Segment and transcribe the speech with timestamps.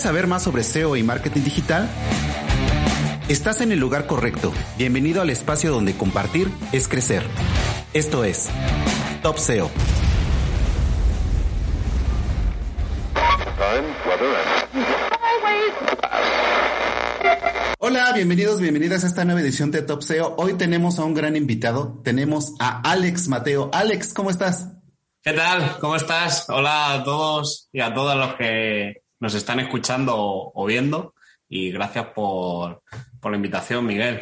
[0.00, 1.86] ¿Quieres saber más sobre SEO y marketing digital?
[3.28, 4.50] Estás en el lugar correcto.
[4.78, 7.22] Bienvenido al espacio donde compartir es crecer.
[7.92, 8.48] Esto es
[9.22, 9.70] Top SEO.
[17.78, 20.34] Hola, bienvenidos, bienvenidas a esta nueva edición de Top SEO.
[20.38, 22.00] Hoy tenemos a un gran invitado.
[22.02, 23.68] Tenemos a Alex Mateo.
[23.74, 24.66] Alex, ¿cómo estás?
[25.22, 25.76] ¿Qué tal?
[25.78, 26.48] ¿Cómo estás?
[26.48, 31.14] Hola a todos y a todos los que nos están escuchando o viendo.
[31.48, 32.82] Y gracias por,
[33.22, 34.20] la invitación, Miguel.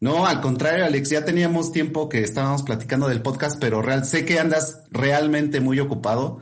[0.00, 4.24] No, al contrario, Alex, ya teníamos tiempo que estábamos platicando del podcast, pero real, sé
[4.24, 6.40] que andas realmente muy ocupado.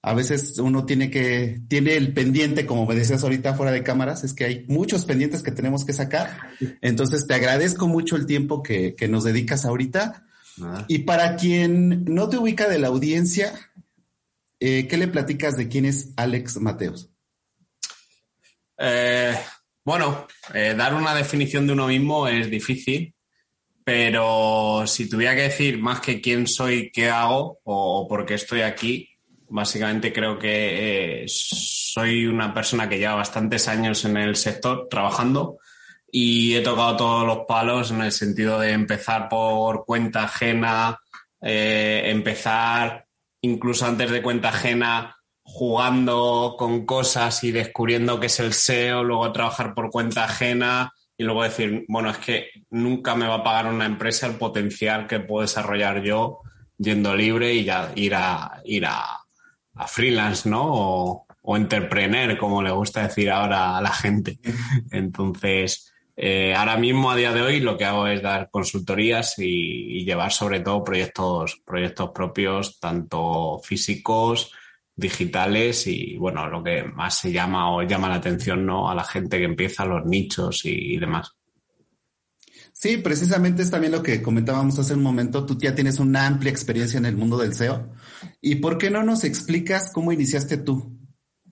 [0.00, 4.22] A veces uno tiene que, tiene el pendiente, como me decías ahorita fuera de cámaras,
[4.22, 6.38] es que hay muchos pendientes que tenemos que sacar.
[6.80, 10.24] Entonces, te agradezco mucho el tiempo que, que nos dedicas ahorita.
[10.86, 13.52] Y para quien no te ubica de la audiencia,
[14.64, 17.10] eh, ¿qué le platicas de quién es Alex Mateos?
[18.78, 19.36] Eh,
[19.84, 23.12] bueno, eh, dar una definición de uno mismo es difícil,
[23.82, 28.60] pero si tuviera que decir más que quién soy, qué hago o, por qué estoy
[28.60, 29.08] aquí,
[29.48, 35.58] básicamente creo que soy una persona que lleva bastantes años en el sector trabajando
[36.08, 41.00] y he tocado todos los palos en el sentido de empezar por cuenta ajena,
[41.40, 43.06] empezar
[43.42, 49.32] incluso antes de cuenta ajena jugando con cosas y descubriendo qué es el SEO, luego
[49.32, 53.66] trabajar por cuenta ajena y luego decir, bueno, es que nunca me va a pagar
[53.66, 56.40] una empresa el potencial que puedo desarrollar yo
[56.78, 59.18] yendo libre y ya ir a ir a,
[59.86, 60.62] freelance, ¿no?
[60.64, 64.38] O, o entrepreneur, como le gusta decir ahora a la gente.
[64.90, 65.91] Entonces,
[66.24, 70.30] eh, ahora mismo, a día de hoy, lo que hago es dar consultorías y, llevar
[70.30, 74.52] sobre todo proyectos, proyectos propios, tanto físicos,
[74.94, 78.88] digitales y, bueno, lo que más se llama o llama la atención ¿no?
[78.88, 81.32] a la gente que empieza los nichos y, demás.
[82.72, 85.44] Sí, precisamente es también lo que comentábamos hace un momento.
[85.44, 87.90] Tú ya tienes una amplia experiencia en el mundo del SEO.
[88.40, 91.00] ¿Y por qué no nos explicas cómo iniciaste tú?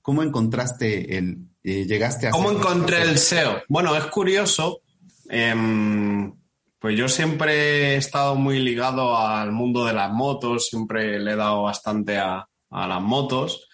[0.01, 2.31] ¿Cómo encontraste el, llegaste a...
[2.31, 3.63] ¿Cómo encontré el SEO?
[3.69, 4.81] Bueno, es curioso.
[5.29, 6.33] Em,
[6.81, 11.37] pues yo siempre he estado muy ligado al mundo de las motos, siempre le he
[11.37, 13.69] dado bastante a, las motos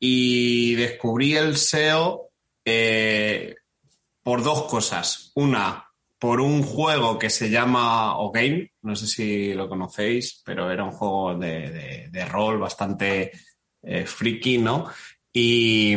[0.00, 2.30] y descubrí el SEO
[2.64, 3.54] eh,
[4.22, 5.32] por dos cosas.
[5.34, 5.86] Una,
[6.18, 10.92] por un juego que se llama O-Game, no sé si lo conocéis, pero era un
[10.92, 13.32] juego de, rol bastante
[13.82, 14.90] eh, friki, ¿no?
[15.38, 15.94] Y,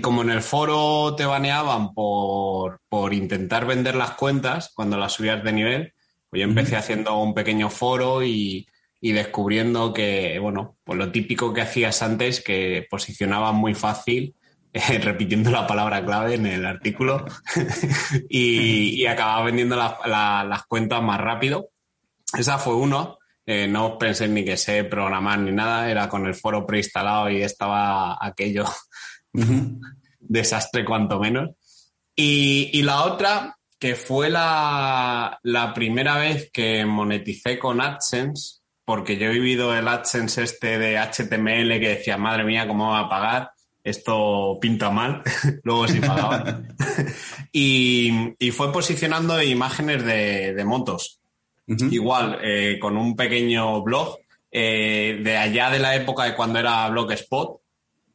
[0.00, 2.78] como en el foro te baneaban por,
[3.10, 5.94] intentar vender las cuentas cuando las subías de nivel,
[6.30, 8.64] pues yo empecé haciendo un pequeño foro y,
[9.00, 14.36] descubriendo que, bueno, pues lo típico que hacías antes, que posicionaba muy fácil,
[14.72, 17.24] eh, repitiendo la palabra clave en el artículo,
[18.30, 21.70] y, y, acababa vendiendo las cuentas más rápido.
[22.38, 23.18] Esa fue uno.
[23.48, 27.42] Eh, no pensé ni que sé programar ni nada, era con el foro preinstalado y
[27.42, 28.64] estaba aquello
[30.18, 31.50] desastre cuanto menos.
[32.16, 35.38] Y, la otra, que fue la,
[35.74, 41.78] primera vez que moneticé con AdSense, porque yo he vivido el AdSense este de HTML
[41.78, 43.50] que decía, madre mía, ¿cómo va a pagar?
[43.84, 45.22] Esto pinta mal,
[45.62, 46.62] luego sí pagaba.
[47.52, 51.20] y, fue posicionando imágenes de motos
[51.66, 54.18] igual eh, con un pequeño blog
[54.50, 57.60] eh, de allá de la época de cuando era Blogspot,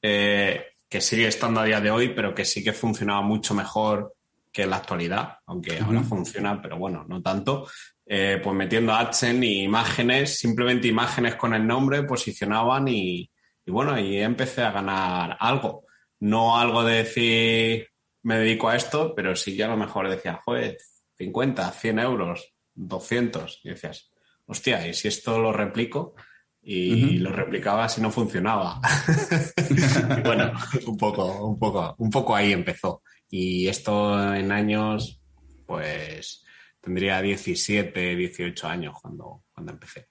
[0.02, 4.16] eh, que sigue estando a día de hoy, pero que sí que funcionaba mucho mejor
[4.52, 7.68] que en la actualidad, aunque ahora funciona, pero bueno, no tanto.
[8.06, 13.32] pues metiendo AdSense y imágenes, simplemente imágenes con el nombre, posicionaban y,
[13.66, 15.86] y bueno, y empecé a ganar algo.
[16.20, 17.92] No algo de decir
[18.24, 20.78] me dedico a esto, pero sí que a lo mejor decía, joder,
[21.18, 23.62] 50, 100 euros, 200.
[23.64, 24.12] Y decías,
[24.46, 26.16] hostia, ¿y si esto lo replico?
[26.64, 28.80] Y lo replicaba si no funcionaba.
[30.24, 30.52] bueno,
[30.86, 33.02] un poco, un poco, un poco ahí empezó.
[33.30, 35.20] Y esto en años,
[35.66, 36.44] pues
[36.80, 40.08] tendría 17, 18 años cuando, cuando empecé.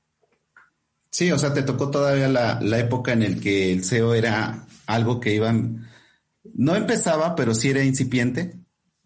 [1.10, 4.66] Sí, o sea, te tocó todavía la, la época en el que el SEO era
[4.86, 5.88] algo que iban,
[6.54, 8.60] no empezaba, pero sí era incipiente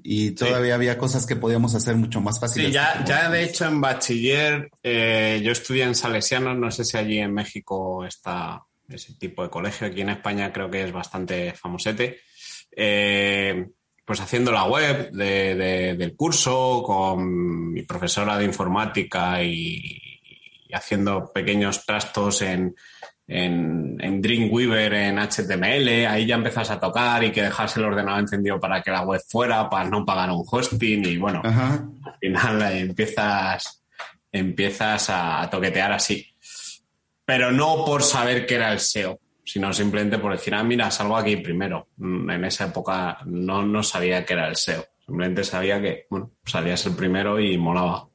[0.06, 2.69] y todavía había cosas que podíamos hacer mucho más fáciles.
[2.69, 6.99] Sí, ya, ya de hecho en bachiller eh, yo estudié en Salesianos, no sé si
[6.99, 11.55] allí en México está ese tipo de colegio, aquí en España creo que es bastante
[11.55, 12.21] famosete.
[12.77, 13.67] Eh,
[14.05, 20.00] pues haciendo la web del curso con mi profesora de informática y,
[20.75, 22.75] haciendo pequeños trastos en,
[23.26, 28.21] en, en Dreamweaver, en HTML, ahí ya empezás a tocar y que dejas el ordenador
[28.21, 32.62] encendido para que la web fuera, para no pagar un hosting y bueno, al final
[32.76, 33.82] empiezas,
[34.31, 36.26] empiezas a toquetear así.
[37.25, 41.17] Pero no por saber qué era el SEO, sino simplemente por decir, ah, mira, salgo
[41.17, 41.88] aquí primero.
[41.97, 44.85] Mm, en esa época no, no sabía qué era el SEO.
[45.06, 48.09] Simplemente sabía que, bueno, salías el primero y molaba.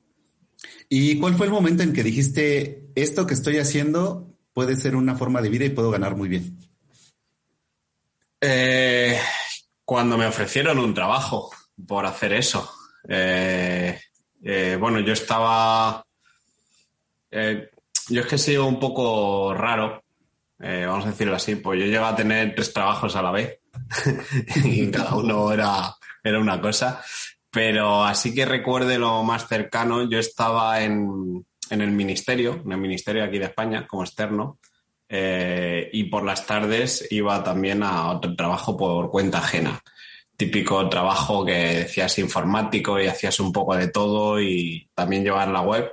[0.88, 5.16] ¿Y cuál fue el momento en que dijiste, esto que estoy haciendo puede ser una
[5.16, 6.58] forma de vida y puedo ganar muy bien?
[8.42, 9.20] Eh,
[9.84, 11.52] cuando me ofrecieron un trabajo
[11.88, 12.72] por hacer eso.
[13.08, 14.00] Eh,
[14.44, 16.06] eh, bueno, yo estaba...
[17.32, 20.04] yo es que he sido un poco raro,
[20.58, 23.60] vamos a decirlo así, pues yo llego a tener tres trabajos a la vez
[24.64, 27.02] y cada uno era, era una cosa.
[27.52, 32.78] Pero así que recuerde lo más cercano, yo estaba en, en el ministerio, en el
[32.78, 34.60] ministerio aquí de España, como externo,
[35.08, 39.82] eh, y por las tardes iba también a otro trabajo por cuenta ajena.
[40.38, 45.62] Típico trabajo que decías informático y hacías un poco de todo y también llevar la
[45.62, 45.92] web.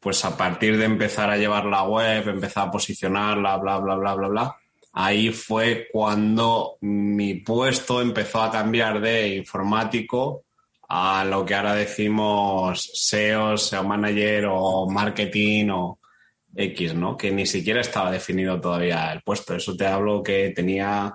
[0.00, 4.14] Pues a partir de empezar a llevar la web, empezar a posicionarla, bla, bla, bla,
[4.14, 4.56] bla, bla,
[4.92, 10.45] ahí fue cuando mi puesto empezó a cambiar de informático
[10.88, 15.98] a lo que ahora decimos SEO, SEO Manager o Marketing o
[16.54, 17.16] X, ¿no?
[17.16, 19.54] Que ni siquiera estaba definido todavía el puesto.
[19.54, 21.14] Eso te hablo que tenía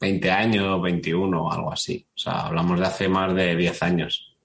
[0.00, 2.06] 20 años, 21 o algo así.
[2.14, 4.36] O sea, hablamos de hace más de 10 años.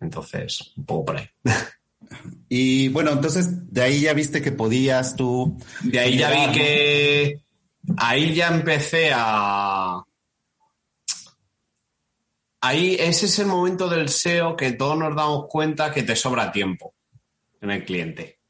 [0.00, 1.28] Entonces, un poco por ahí.
[2.48, 5.58] Y bueno, entonces de ahí ya viste que podías tú.
[5.82, 7.40] De ahí ya vi que.
[7.96, 10.05] Ahí ya empecé a
[12.66, 16.50] ahí ese es el momento del SEO que todos nos damos cuenta que te sobra
[16.50, 16.94] tiempo
[17.60, 18.40] en el cliente.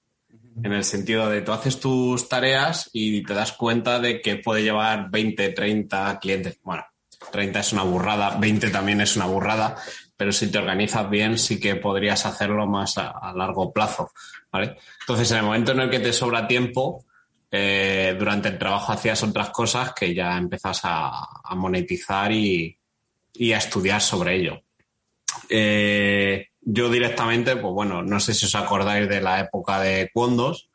[0.63, 4.63] En el sentido de tú haces tus tareas y te das cuenta de que puede
[4.63, 6.59] llevar 20, 30 clientes.
[6.63, 6.85] Bueno,
[7.31, 9.77] 30 es una burrada, 20 también es una burrada,
[10.17, 14.13] pero si te organizas bien sí que podrías hacerlo más a, largo plazo.
[14.51, 14.79] ¿vale?
[15.01, 17.05] Entonces, en el momento en el que te sobra tiempo,
[17.51, 22.79] eh, durante el trabajo hacías otras cosas que ya empezás a monetizar y,
[23.38, 24.62] y a estudiar sobre ello.
[25.49, 30.71] Eh, yo directamente, pues bueno, no sé si os acordáis de la época de Cuondos,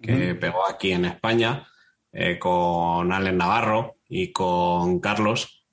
[0.00, 1.66] que pegó aquí en España,
[2.12, 5.64] eh, con Alex Navarro y con Carlos.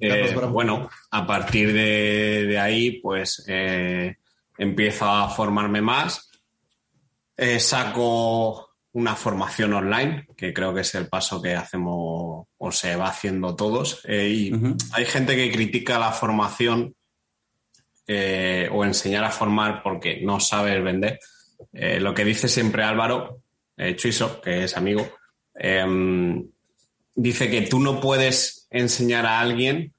[0.00, 3.44] Eh, bueno, a partir de, ahí, pues
[4.56, 6.30] empiezo a formarme más.
[7.58, 13.08] saco una formación online, que creo que es el paso que hacemos o se va
[13.08, 14.00] haciendo todos.
[14.04, 14.52] Eh, y
[14.92, 16.94] hay gente que critica la formación
[18.06, 21.18] eh, o enseñar a formar porque no sabes vender.
[21.72, 23.42] Eh, lo que dice siempre Álvaro
[23.96, 25.08] Chuiso, que es amigo,
[25.54, 26.48] em,
[27.14, 29.92] dice que tú no puedes enseñar a alguien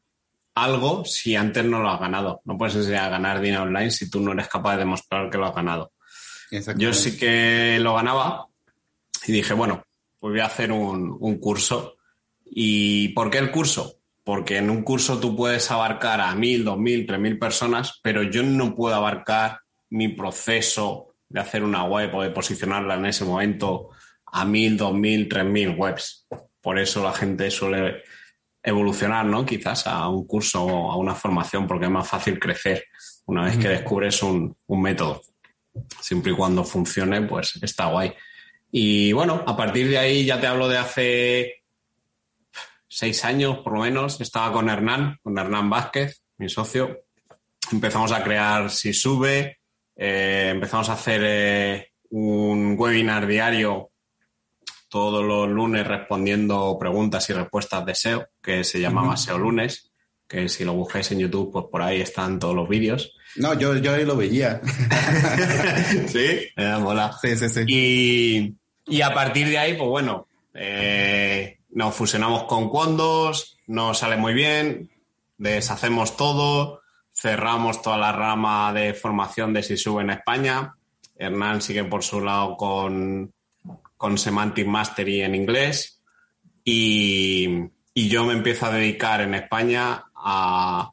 [0.56, 2.42] algo si antes no lo has ganado.
[2.46, 5.38] No puedes enseñar a ganar dinero online si tú no eres capaz de demostrar que
[5.38, 5.92] lo has ganado.
[6.78, 8.48] Yo sí que lo ganaba,
[9.26, 9.84] y dije, bueno,
[10.20, 11.98] pues voy a hacer un, curso.
[12.56, 13.96] ¿Y por qué el curso?
[14.24, 18.22] Porque en un curso tú puedes abarcar a mil, dos mil, tres mil personas, pero
[18.22, 19.60] yo no puedo abarcar
[19.90, 23.90] mi proceso de hacer una web o de posicionarla en ese momento
[24.28, 26.28] a mil, dos mil, tres mil webs.
[26.62, 28.04] Por eso la gente suele
[28.62, 29.44] evolucionar, ¿no?
[29.46, 32.86] Quizás a un curso o a una formación, porque es más fácil crecer
[33.26, 35.22] una vez que descubres un, un método.
[36.00, 38.14] Siempre y cuando funcione, pues está guay.
[38.72, 41.63] Y bueno, a partir de ahí ya te hablo de hace
[42.96, 47.06] seis años por lo menos, estaba con Hernán, con Hernán Vázquez, mi socio.
[47.72, 49.60] Empezamos a crear Si Sube,
[49.96, 53.90] eh, empezamos a hacer eh, un webinar diario
[54.90, 59.92] todos los lunes respondiendo preguntas y respuestas de SEO, que se llamaba SEO Lunes,
[60.28, 63.12] que si lo buscáis en YouTube, pues por ahí están todos los vídeos.
[63.38, 64.62] No, yo, yo ahí lo veía.
[66.08, 67.18] sí, eh, mola.
[67.20, 67.64] Sí, sí, sí.
[67.68, 74.18] Y, y a partir de ahí, pues bueno, eh, nos fusionamos con Condos, nos sale
[74.18, 74.92] muy bien,
[75.38, 76.82] deshacemos todo,
[77.14, 80.76] cerramos toda la rama de formación de SISU en España.
[81.16, 83.34] Hernán sigue por su lado con,
[83.98, 86.02] con Semantic Mastery en inglés.
[86.64, 87.50] Y,
[87.94, 90.92] y, yo me empiezo a dedicar en España a,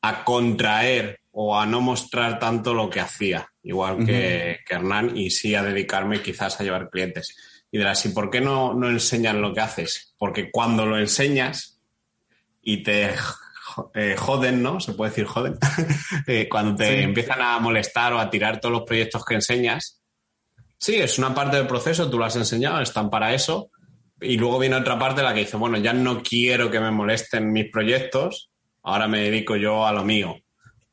[0.00, 5.54] a contraer o a no mostrar tanto lo que hacía, igual que, Hernán, y sí
[5.54, 7.36] a dedicarme quizás a llevar clientes.
[7.70, 10.14] Y dirás, ¿y por qué no, no enseñas lo que haces?
[10.18, 11.80] Porque cuando lo enseñas
[12.62, 13.10] y te
[13.94, 14.80] eh, joden, ¿no?
[14.80, 15.58] Se puede decir joden.
[16.26, 19.98] Eh, cuando te empiezan a molestar o a tirar todos los proyectos que enseñas,
[20.78, 23.70] Sí, es una parte del proceso, tú lo has enseñado, están para eso.
[24.20, 27.52] Y luego viene otra parte la que dice, bueno, ya no quiero que me molesten
[27.52, 28.50] mis proyectos,
[28.82, 30.36] ahora me dedico yo a lo mío.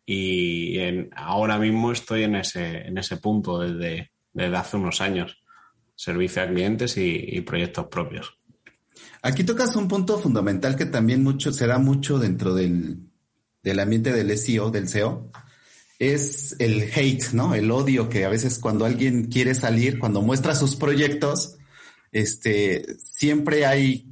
[0.06, 0.80] Y
[1.16, 5.40] ahora mismo estoy en ese, en ese punto desde, desde hace unos años.
[5.96, 8.38] Servicio a clientes y, proyectos propios.
[9.22, 13.00] Aquí tocas un punto fundamental que también mucho, se da mucho dentro del,
[13.64, 15.32] del ambiente del SEO, del SEO,
[15.98, 17.56] es el hate, ¿no?
[17.56, 21.58] El odio que a veces cuando alguien quiere salir, cuando muestra sus proyectos,
[22.12, 24.12] este, siempre hay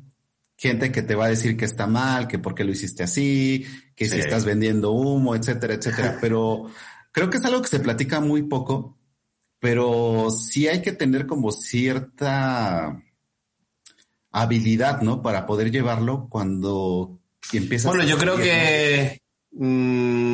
[0.57, 3.65] gente que te va a decir que está mal, que por qué lo hiciste así,
[3.95, 6.17] que si estás vendiendo humo, etcétera, etcétera.
[6.21, 6.69] Pero
[7.11, 8.97] creo que es algo que se platica muy poco,
[9.63, 13.01] pero sí hay que tener como cierta
[14.29, 15.21] habilidad, ¿no?
[15.21, 17.17] Para poder llevarlo cuando
[17.53, 17.85] empiezas.
[17.85, 19.21] Bueno, yo creo que
[19.53, 20.33] mm,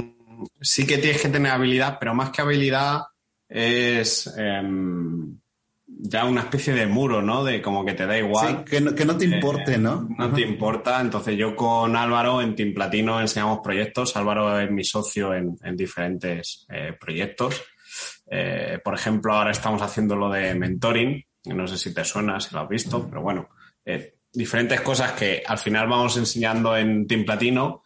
[0.59, 3.03] sí que tienes que tener habilidad, pero más que habilidad
[3.47, 5.37] es em,
[5.85, 7.43] ya una especie de muro, ¿no?
[7.43, 8.63] De como que te da igual.
[8.65, 10.09] Sí, que no, que no te importe, ¿no?
[10.17, 11.01] No te importa.
[11.01, 14.15] Entonces yo con Álvaro en Team Platino enseñamos proyectos.
[14.15, 17.61] Álvaro es mi socio en, diferentes eh, proyectos.
[18.29, 21.25] Eh, por ejemplo, ahora estamos haciendo lo de mentoring.
[21.45, 23.49] No sé si te suena, si lo has visto, pero bueno,
[23.85, 27.83] eh, diferentes cosas que al final vamos enseñando en Team Platino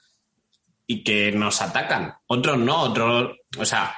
[0.86, 2.14] y que nos atacan.
[2.28, 3.96] Otros no, otros, o sea,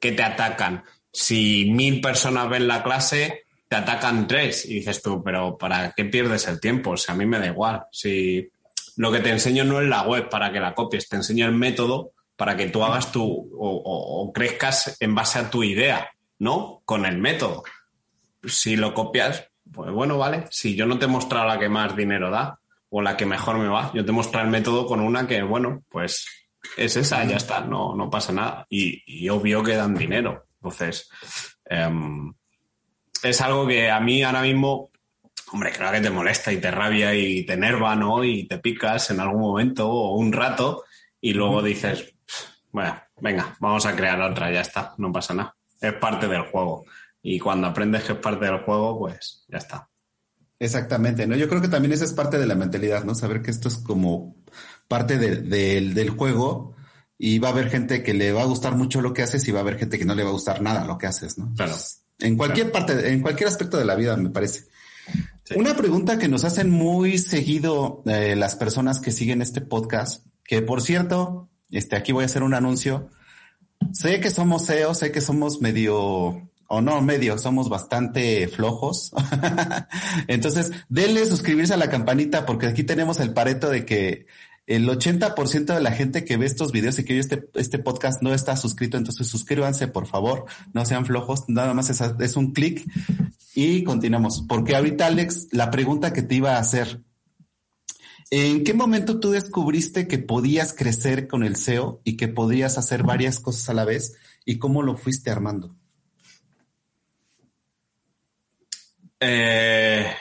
[0.00, 0.84] que te atacan.
[1.12, 6.06] Si mil personas ven la clase, te atacan tres y dices tú, pero ¿para qué
[6.06, 6.92] pierdes el tiempo?
[6.92, 7.84] O sea, a mí me da igual.
[7.92, 8.48] Si
[8.96, 11.52] lo que te enseño no es la web para que la copies, te enseño el
[11.52, 16.82] método para que tú hagas tu o, crezcas en base a tu idea, ¿no?
[16.84, 17.62] Con el método.
[18.44, 20.44] Si lo copias, pues bueno, vale.
[20.50, 22.58] Si yo no te he mostrado la que más dinero da
[22.90, 25.82] o la que mejor me va, yo te muestro el método con una que, bueno,
[25.88, 26.26] pues
[26.76, 28.66] es esa, ya está, no, no pasa nada.
[28.68, 30.46] Y, y obvio que dan dinero.
[30.56, 31.08] Entonces,
[31.66, 32.32] em,
[33.22, 34.90] es algo que a mí ahora mismo,
[35.52, 38.24] hombre, creo que te molesta y te rabia y te enerva, ¿no?
[38.24, 40.84] Y te picas en algún momento o un rato
[41.20, 42.13] y luego dices,
[42.74, 45.56] bueno, venga, vamos a crear otra, ya está, no pasa nada.
[45.80, 46.84] Es parte del juego.
[47.22, 49.88] Y cuando aprendes que es parte del juego, pues ya está.
[50.58, 51.36] Exactamente, ¿no?
[51.36, 53.14] Yo creo que también esa es parte de la mentalidad, ¿no?
[53.14, 54.34] Saber que esto es como
[54.88, 56.74] parte del juego
[57.16, 59.52] y va a haber gente que le va a gustar mucho lo que haces y
[59.52, 61.54] va a haber gente que no le va a gustar nada lo que haces, ¿no?
[61.54, 61.76] Claro.
[62.18, 64.64] En cualquier parte, en cualquier aspecto de la vida, me parece.
[65.54, 70.60] Una pregunta que nos hacen muy seguido eh, las personas que siguen este podcast, que
[70.60, 73.08] por cierto, este, aquí voy a hacer un anuncio.
[73.92, 79.12] Sé que somos SEO, sé que somos medio, o no medio, somos bastante flojos.
[80.28, 84.26] Entonces, denle suscribirse a la campanita porque aquí tenemos el pareto de que
[84.66, 88.22] el 80% de la gente que ve estos videos y que oye este, este podcast
[88.22, 92.52] no está suscrito, entonces suscríbanse, por favor, no sean flojos, nada más es, es un
[92.52, 92.82] clic
[93.54, 94.44] y continuamos.
[94.48, 97.02] Porque ahorita, Alex, la pregunta que te iba a hacer,
[98.30, 103.02] ¿en qué momento tú descubriste que podías crecer con el SEO y que podías hacer
[103.02, 105.74] varias cosas a la vez y cómo lo fuiste armando?
[109.20, 110.12] Eh,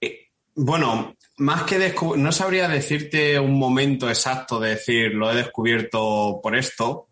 [0.00, 6.40] eh bueno, más que no sabría decirte un momento exacto de decir lo he descubierto
[6.42, 7.08] por esto,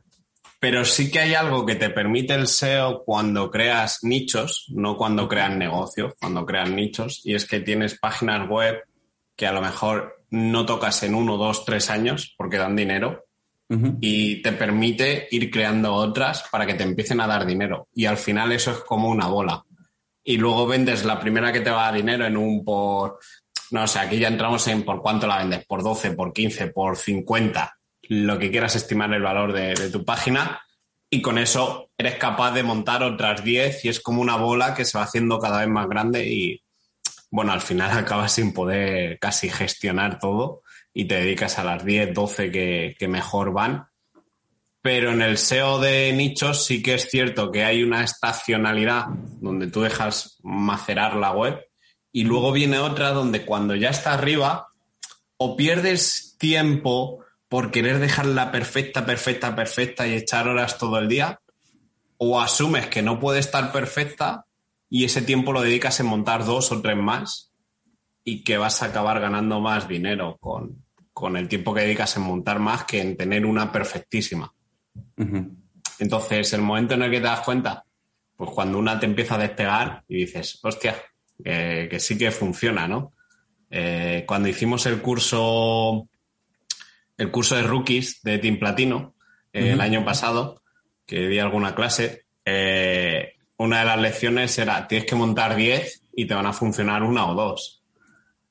[0.58, 5.28] pero sí que hay algo que te permite el SEO cuando creas nichos, no cuando
[5.28, 8.82] creas negocios, cuando creas nichos, y es que tienes páginas web
[9.36, 13.24] que a lo mejor no tocas en uno, dos, tres años porque dan dinero
[14.00, 17.88] y te permite ir creando otras para que te empiecen a dar dinero.
[17.92, 19.64] Y al final eso es como una bola.
[20.22, 23.18] Y luego vendes la primera que te va a dar dinero en un por
[23.70, 26.68] no, o sea, aquí ya entramos en por cuánto la vendes, por 12, por 15,
[26.68, 30.60] por 50, lo que quieras estimar el valor de, tu página
[31.10, 34.84] y con eso eres capaz de montar otras 10 y es como una bola que
[34.84, 36.62] se va haciendo cada vez más grande y
[37.34, 40.62] bueno, al final acabas sin poder casi gestionar todo
[40.92, 43.88] y te dedicas a las 10, 12 que, que mejor van.
[44.80, 49.06] Pero en el SEO de nichos sí que es cierto que hay una estacionalidad
[49.40, 51.60] donde tú dejas macerar la web
[52.12, 54.68] y luego viene otra donde cuando ya está arriba,
[55.36, 61.40] o pierdes tiempo por querer dejarla perfecta, perfecta, perfecta y echar horas todo el día,
[62.16, 64.43] o asumes que no puede estar perfecta
[64.94, 67.50] y ese tiempo lo dedicas en montar dos o tres más
[68.22, 72.60] y que vas a acabar ganando más dinero con, el tiempo que dedicas en montar
[72.60, 74.54] más que en tener una perfectísima.
[75.98, 77.84] Entonces, el momento en el que te das cuenta,
[78.36, 80.94] pues cuando una te empieza a despegar y dices, hostia,
[81.42, 83.14] que sí que funciona, ¿no?
[83.70, 86.08] Eh, cuando hicimos el curso,
[87.16, 89.16] el curso de rookies de Team Platino
[89.52, 90.62] eh, el año pasado,
[91.04, 96.26] que di alguna clase, eh, una de las lecciones era, tienes que montar 10 y
[96.26, 97.82] te van a funcionar una o dos.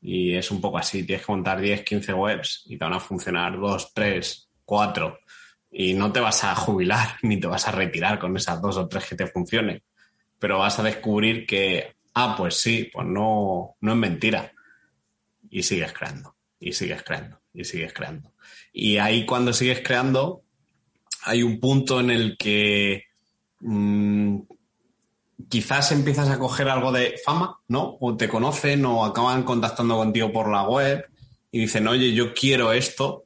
[0.02, 3.00] Y es un poco así, tienes que montar 10, 15 webs y te van a
[3.00, 5.20] funcionar dos, tres, cuatro.
[5.72, 8.88] Y no te vas a jubilar ni te vas a retirar con esas dos o
[8.88, 9.82] tres que te funcionen.
[10.40, 14.52] Pero vas a descubrir que, ah, pues sí, pues no, no es mentira.
[15.50, 18.34] Y sigues creando, y sigues creando, y sigues creando.
[18.74, 20.44] Y ahí cuando sigues creando,
[21.24, 23.06] hay un punto en el que
[23.62, 24.40] mmm,
[25.54, 27.96] quizás empiezas a coger algo de fama, ¿no?
[28.00, 31.06] O te conocen o acaban contactando contigo por la web
[31.52, 33.26] y dicen, oye, yo quiero esto,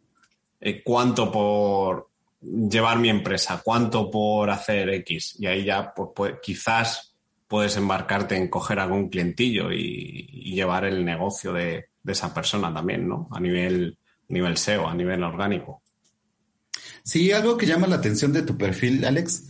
[0.59, 2.09] eh, ¿cuánto por
[2.41, 3.61] llevar mi empresa?
[3.63, 5.37] ¿Cuánto por hacer X?
[5.39, 7.15] Y ahí ya, pues, pues quizás
[7.47, 13.07] puedes embarcarte en coger algún clientillo y, llevar el negocio de, de, esa persona también,
[13.07, 13.29] ¿no?
[13.31, 15.81] A nivel, nivel SEO, a nivel orgánico.
[17.03, 19.49] Sí, algo que llama la atención de tu perfil, Alex,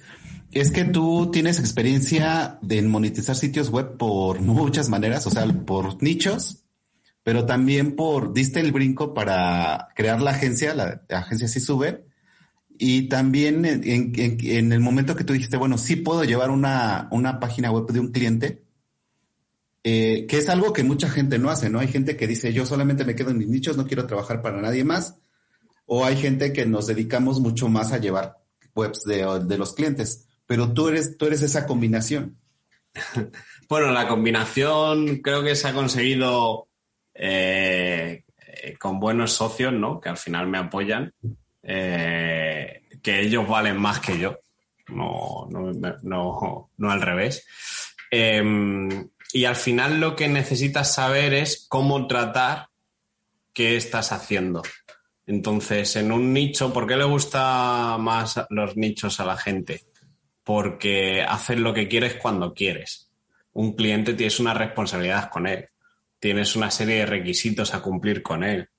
[0.52, 6.02] es que tú tienes experiencia de monetizar sitios web por muchas maneras, o sea, por
[6.02, 6.64] nichos,
[7.24, 12.06] pero también por, diste el brinco para crear la agencia, la, agencia sí sube,
[12.80, 17.72] y también en, el momento que tú dijiste, bueno, sí puedo llevar una, una página
[17.72, 18.64] web de un cliente,
[19.84, 21.80] eh, que es algo que mucha gente no hace, ¿no?
[21.80, 24.62] Hay gente que dice, yo solamente me quedo en mis nichos, no quiero trabajar para
[24.62, 25.16] nadie más,
[25.86, 28.38] o hay gente que nos dedicamos mucho más a llevar
[28.76, 32.38] webs de, de los clientes pero tú eres, tú eres esa combinación.
[33.70, 36.70] Bueno, la combinación creo que se ha conseguido
[37.14, 38.24] eh,
[38.80, 40.00] con buenos socios, ¿no?
[40.00, 41.14] Que al final me apoyan,
[41.64, 44.40] eh, que ellos valen más que yo,
[44.88, 47.46] no, no, no, no al revés.
[48.10, 48.42] Eh,
[49.34, 52.70] y al final lo que necesitas saber es cómo tratar
[53.54, 54.64] qué estás haciendo.
[55.26, 59.82] Entonces, en un nicho, ¿por qué le gusta más los nichos a la gente?
[60.48, 63.12] Porque haces lo que quieres cuando quieres.
[63.52, 65.68] Un cliente tienes una responsabilidad con él,
[66.20, 68.70] tienes una serie de requisitos a cumplir con él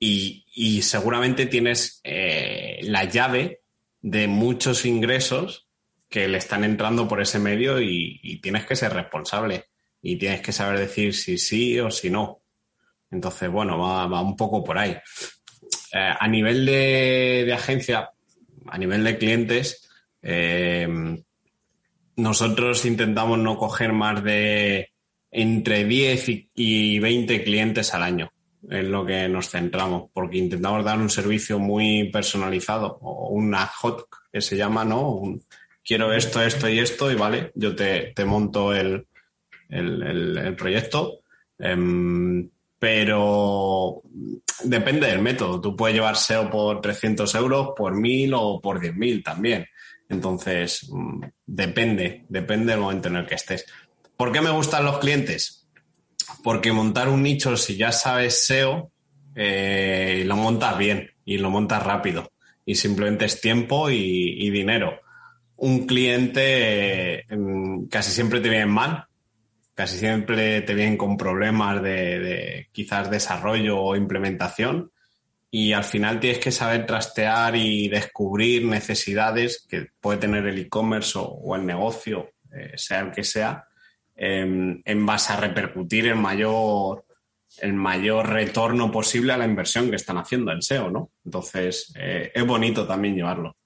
[0.00, 3.60] y, y seguramente tienes eh, la llave
[4.00, 5.68] de muchos ingresos
[6.08, 9.66] que le están entrando por ese medio y, y, tienes que ser responsable
[10.02, 12.42] y tienes que saber decir si sí o si no.
[13.12, 14.90] Entonces, bueno, va, va un poco por ahí.
[15.92, 18.10] Eh, a nivel de, de agencia,
[18.66, 19.85] a nivel de clientes,
[20.28, 20.88] eh,
[22.16, 24.90] nosotros intentamos no coger más de
[25.30, 28.32] entre 10 y 20 clientes al año.
[28.68, 34.08] Es lo que nos centramos, porque intentamos dar un servicio muy personalizado o una hot
[34.32, 35.10] que se llama, ¿no?
[35.10, 35.44] Un,
[35.84, 39.06] quiero esto, esto y esto, y vale, yo te, te monto el,
[39.68, 41.20] el, el, proyecto.
[41.58, 42.48] Um,
[42.80, 44.02] pero
[44.64, 45.60] depende del método.
[45.60, 49.66] Tú puedes llevar SEO por 300 euros, por 1000 o por 10.000 también.
[50.08, 53.66] Entonces, mm, depende, depende del momento en el que estés.
[54.16, 55.68] ¿Por qué me gustan los clientes?
[56.42, 58.90] Porque montar un nicho, si ya sabes SEO,
[59.34, 62.30] eh, lo montas bien y lo montas rápido.
[62.64, 65.00] Y simplemente es tiempo y, dinero.
[65.56, 67.26] Un cliente eh,
[67.90, 69.06] casi siempre te viene mal,
[69.74, 74.90] casi siempre te vienen con problemas de quizás desarrollo o implementación
[75.58, 81.18] y al final tienes que saber trastear y descubrir necesidades que puede tener el e-commerce
[81.18, 83.64] o, o, el negocio, eh, sea el que sea,
[84.14, 87.06] eh, en base a repercutir el mayor,
[87.62, 91.12] el mayor retorno posible a la inversión que están haciendo en SEO, ¿no?
[91.24, 93.56] Entonces, eh, es bonito también llevarlo.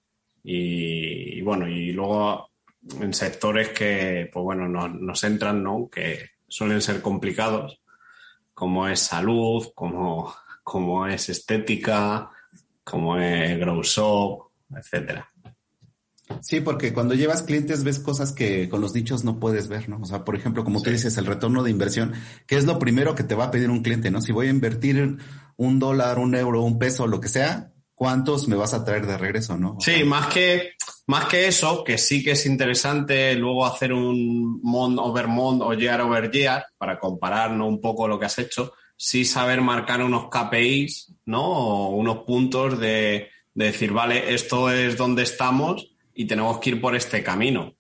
[0.44, 2.52] Y, y, bueno, y luego
[3.00, 5.90] en sectores que, pues bueno, nos, nos entran, ¿no?
[5.90, 7.80] Que suelen ser complicados,
[8.54, 10.32] como es salud, como
[10.70, 12.30] como es estética,
[12.84, 15.28] como es grow shop, etcétera.
[16.42, 19.98] Sí, porque cuando llevas clientes ves cosas que con los dichos no puedes ver, ¿no?
[20.00, 20.84] O sea, por ejemplo, como sí.
[20.84, 22.12] tú dices, el retorno de inversión,
[22.46, 24.20] que es lo primero que te va a pedir un cliente, ¿no?
[24.20, 25.18] Si voy a invertir
[25.56, 29.18] un dólar, un euro, un peso, lo que sea, ¿cuántos me vas a traer de
[29.18, 29.72] regreso, no?
[29.72, 30.74] O sí, sea, más que,
[31.08, 35.74] más que eso, que sí que es interesante luego hacer un mont over mont o
[35.74, 37.66] year over year para comparar ¿no?
[37.66, 41.42] un poco lo que has hecho, sí saber marcar unos KPIs, ¿no?
[41.42, 46.82] O unos puntos de, de, decir, vale, esto es donde estamos y tenemos que ir
[46.82, 47.72] por este camino.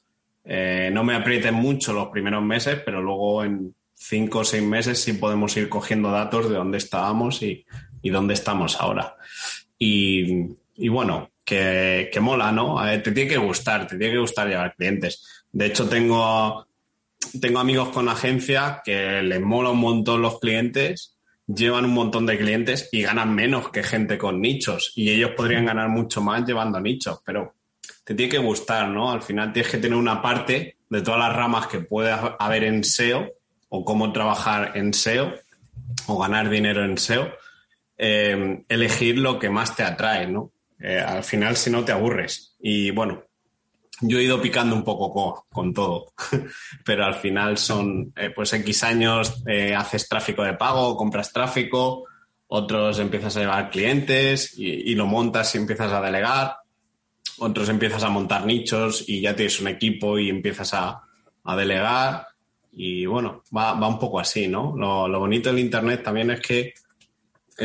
[0.46, 4.98] Eh, no me aprieten mucho los primeros meses, pero luego en cinco o seis meses
[4.98, 7.66] sí podemos ir cogiendo datos de dónde estábamos y,
[8.02, 9.14] dónde estamos ahora.
[9.78, 10.56] Y,
[10.88, 12.80] bueno, que, mola, ¿no?
[13.02, 15.44] Te tiene que gustar, te tiene que gustar llevar clientes.
[15.52, 16.66] De hecho, tengo
[17.40, 22.38] tengo amigos con agencia que les mola un montón los clientes, llevan un montón de
[22.38, 24.92] clientes y ganan menos que gente con nichos.
[24.96, 27.54] Y ellos podrían ganar mucho más llevando nichos, pero
[28.04, 29.10] te tiene que gustar, ¿no?
[29.10, 32.84] Al final tienes que tener una parte de todas las ramas que puede haber en
[32.84, 33.28] SEO
[33.68, 35.34] o cómo trabajar en SEO
[36.06, 37.30] o ganar dinero en SEO,
[37.96, 40.52] eh, elegir lo que más te atrae, ¿no?
[40.80, 42.56] Eh, al final, si no, te aburres.
[42.58, 43.24] Y bueno,
[44.00, 46.12] yo he ido picando un poco con, todo,
[46.84, 49.42] pero al final son, eh, pues X años
[49.76, 52.06] haces tráfico de pago, compras tráfico,
[52.52, 56.56] otros empiezas a llevar clientes y, lo montas y empiezas a delegar,
[57.38, 61.02] otros empiezas a montar nichos y ya tienes un equipo y empiezas a,
[61.56, 62.26] delegar.
[62.72, 64.74] Y bueno, va, un poco así, ¿no?
[64.76, 66.74] Lo, bonito del Internet también es que eh,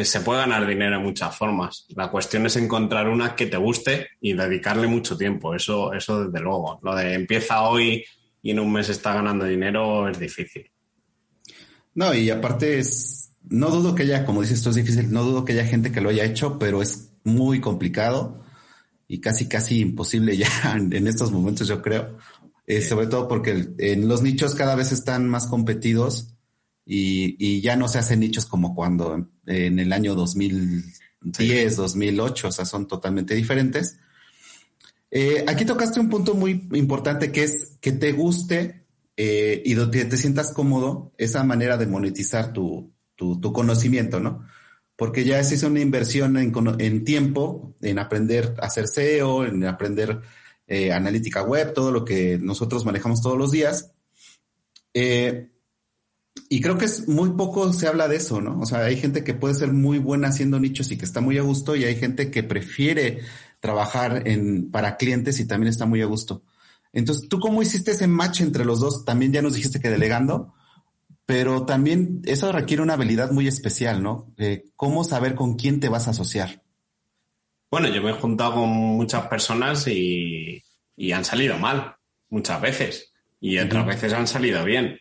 [0.03, 1.86] se puede ganar dinero de muchas formas.
[1.95, 5.55] La cuestión es encontrar una que te guste y dedicarle mucho tiempo.
[5.55, 6.79] Eso, eso desde luego.
[6.84, 8.03] Lo de empieza hoy
[8.41, 10.69] y en un mes está ganando dinero es difícil.
[11.93, 15.45] No, y aparte es, no dudo que haya, como dices, esto es difícil, no dudo
[15.45, 18.43] que haya gente que lo haya hecho, pero es muy complicado
[19.08, 22.17] y casi, casi imposible ya en estos momentos, yo creo.
[22.67, 26.35] Eh, sobre todo porque en los nichos cada vez están más competidos
[26.86, 32.65] y, ya no se hacen nichos como cuando en, el año 2010, 2008, o sea,
[32.65, 33.98] son totalmente diferentes.
[35.10, 38.86] Eh, aquí tocaste un punto muy importante que es que te guste
[39.17, 44.45] eh, y donde te sientas cómodo esa manera de monetizar tu, tu, conocimiento, ¿no?
[44.95, 50.21] Porque ya es una inversión en, tiempo, en aprender a hacer SEO, en aprender
[50.67, 53.91] eh, analítica web, todo lo que nosotros manejamos todos los días.
[54.93, 55.50] Eh,
[56.49, 58.60] y creo que es muy poco se habla de eso, ¿no?
[58.60, 61.38] O sea, hay gente que puede ser muy buena haciendo nichos y que está muy
[61.38, 63.19] a gusto, y hay gente que prefiere
[63.60, 66.43] trabajar en, para clientes y también está muy a gusto.
[66.93, 69.03] Entonces, ¿tú cómo hiciste ese match entre los dos?
[69.05, 70.53] También ya nos dijiste que delegando,
[71.25, 74.34] pero también eso requiere una habilidad muy especial, ¿no?
[74.75, 76.63] ¿Cómo saber con quién te vas a asociar?
[77.71, 80.63] Bueno, yo me he juntado con muchas personas y,
[81.13, 81.95] han salido mal,
[82.29, 84.97] muchas veces, y otras veces han salido bien.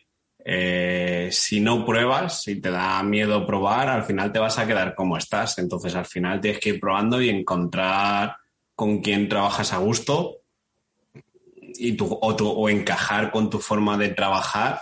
[0.47, 4.93] Eh, si no pruebas, si te da miedo probar, al final te vas a quedar
[4.93, 5.57] como estás.
[5.57, 8.35] Entonces, al final tienes que ir probando y encontrar
[8.75, 10.41] con quién trabajas a gusto
[11.77, 14.81] y tu, o, o encajar con tu forma de trabajar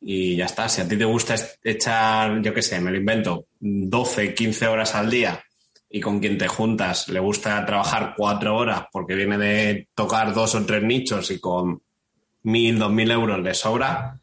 [0.00, 0.70] y ya está.
[0.70, 4.94] Si a ti te gusta echar, yo qué sé, me lo invento, 12, 15 horas
[4.94, 5.44] al día
[5.90, 10.54] y con quien te juntas le gusta trabajar cuatro horas porque viene de tocar dos
[10.56, 11.80] o tres nichos y con
[12.42, 14.18] mil, dos mil euros de sobra,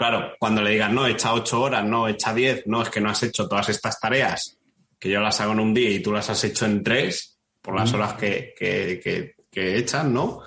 [0.00, 3.10] claro, cuando le digas, no, echa ocho horas, no, echa diez, no, es que no
[3.10, 4.56] has hecho todas estas tareas
[4.98, 7.78] que yo las hago en un día y tú las has hecho en tres por
[7.78, 10.40] las horas que, que, que, que echan, ¿no?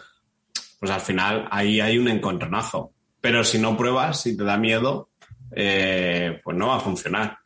[0.79, 2.93] Pues al final ahí hay un encontronazo.
[3.21, 5.09] Pero si no pruebas, si te da miedo,
[5.55, 7.37] eh, pues no va a funcionar.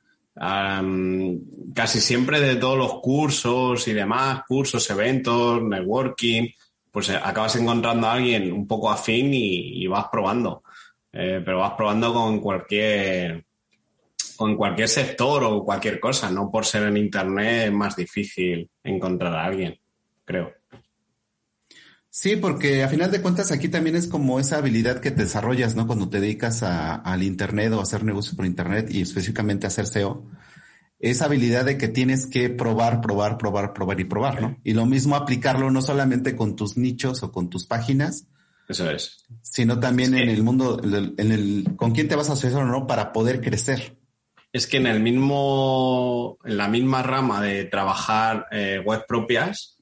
[1.76, 6.48] casi siempre de todos los cursos y demás, cursos, eventos, networking,
[6.89, 10.63] pues acabas encontrando a alguien un poco afín y, vas probando.
[11.12, 13.46] Eh, pero vas probando con cualquier
[14.36, 19.34] con cualquier sector o cualquier cosa, no por ser en internet es más difícil encontrar
[19.34, 19.80] a alguien,
[20.24, 20.54] creo.
[22.20, 25.76] Sí, porque a final de cuentas aquí también es como esa habilidad que te desarrollas,
[25.76, 25.86] ¿no?
[25.86, 29.86] Cuando te dedicas al Internet o a hacer negocios por Internet y específicamente a hacer
[29.86, 30.26] SEO.
[31.00, 34.58] Esa habilidad de que tienes que probar, probar, probar, probar y probar, ¿no?
[34.63, 38.26] Y lo mismo aplicarlo no solamente con tus nichos o con tus páginas.
[38.67, 39.25] Eso es.
[39.41, 42.86] Sino también en el mundo, en el, con quién te vas a asociar o no
[42.86, 43.97] para poder crecer.
[44.51, 49.77] Es que en el mismo, en la misma rama de trabajar eh, web propias,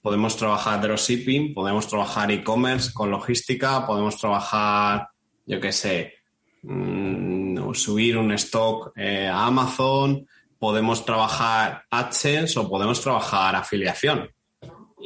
[0.00, 5.08] podemos trabajar dropshipping, podemos trabajar e-commerce con logística, podemos trabajar,
[5.44, 6.14] yo qué sé,
[6.62, 10.26] mm, subir un stock eh, a Amazon,
[10.58, 14.30] podemos trabajar AdSense o podemos trabajar afiliación.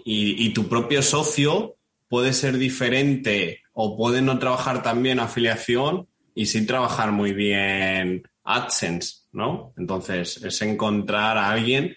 [0.05, 1.77] Y, tu propio socio
[2.11, 9.29] puede ser diferente o puede no trabajar también afiliación y sí trabajar muy bien AdSense,
[9.33, 9.73] ¿no?
[9.79, 11.97] Entonces, es encontrar a alguien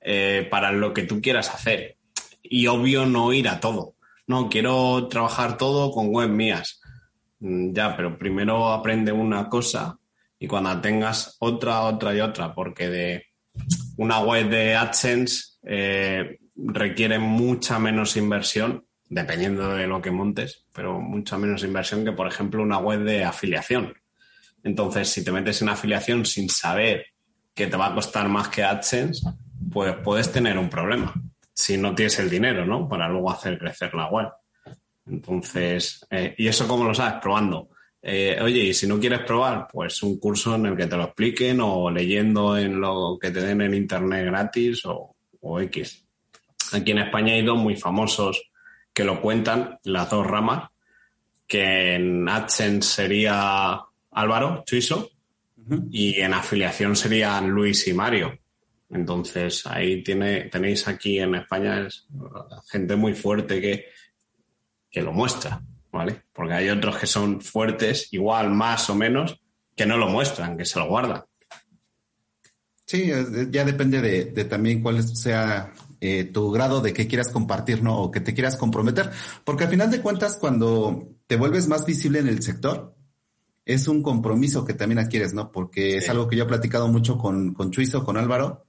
[0.00, 1.98] eh, para lo que tú quieras hacer
[2.42, 3.96] y obvio no ir a todo.
[4.26, 6.80] No, quiero trabajar todo con web mías.
[7.40, 9.98] Mm, ya, pero primero aprende una cosa
[10.38, 13.26] y cuando tengas otra, otra y otra, porque de
[13.98, 21.00] una web de AdSense eh, requiere mucha menos inversión, dependiendo de lo que montes, pero
[21.00, 23.92] mucha menos inversión que, por ejemplo, una web de afiliación.
[24.62, 27.06] Entonces, si te metes en afiliación sin saber
[27.52, 29.28] que te va a costar más que AdSense,
[29.70, 31.12] pues puedes tener un problema
[31.52, 32.88] si no tienes el dinero, ¿no?
[32.88, 34.28] Para luego hacer crecer la web.
[35.06, 37.20] Entonces, eh, ¿y eso cómo lo sabes?
[37.20, 37.68] Probando.
[38.00, 41.04] Eh, oye, y si no quieres probar, pues un curso en el que te lo
[41.04, 46.06] expliquen o leyendo en lo que te den en internet gratis o, o X.
[46.72, 48.49] Aquí en España hay dos muy famosos
[48.92, 50.70] que lo cuentan, las dos ramas,
[51.46, 53.80] que en AdSense sería
[54.12, 55.10] Álvaro Chuiso
[55.90, 58.38] y en afiliación serían Luis y Mario.
[58.90, 62.06] Entonces ahí tiene, tenéis aquí en España es
[62.70, 63.86] gente muy fuerte que,
[64.90, 66.22] que lo muestra, ¿vale?
[66.32, 69.40] Porque hay otros que son fuertes, igual más o menos,
[69.76, 71.22] que no lo muestran, que se lo guardan.
[72.84, 73.08] Sí,
[73.50, 77.98] ya depende de, también cuál sea eh, tu grado de que quieras compartir, ¿no?
[77.98, 79.10] O que te quieras comprometer.
[79.44, 82.94] Porque al final de cuentas, cuando te vuelves más visible en el sector,
[83.64, 85.52] es un compromiso que también adquieres, ¿no?
[85.52, 88.64] Porque es algo que yo he platicado mucho con, con Chuizo, con Álvaro,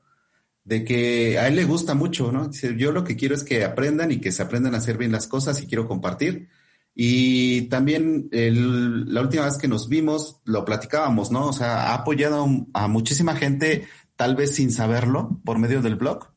[0.64, 2.50] de que a él le gusta mucho, ¿no?
[2.50, 5.12] Dice, yo lo que quiero es que aprendan y que se aprendan a hacer bien
[5.12, 6.50] las cosas y quiero compartir.
[6.94, 11.48] Y también la última vez que nos vimos lo platicábamos, ¿no?
[11.48, 16.31] O sea, ha apoyado a muchísima gente, tal vez sin saberlo, por medio del blog,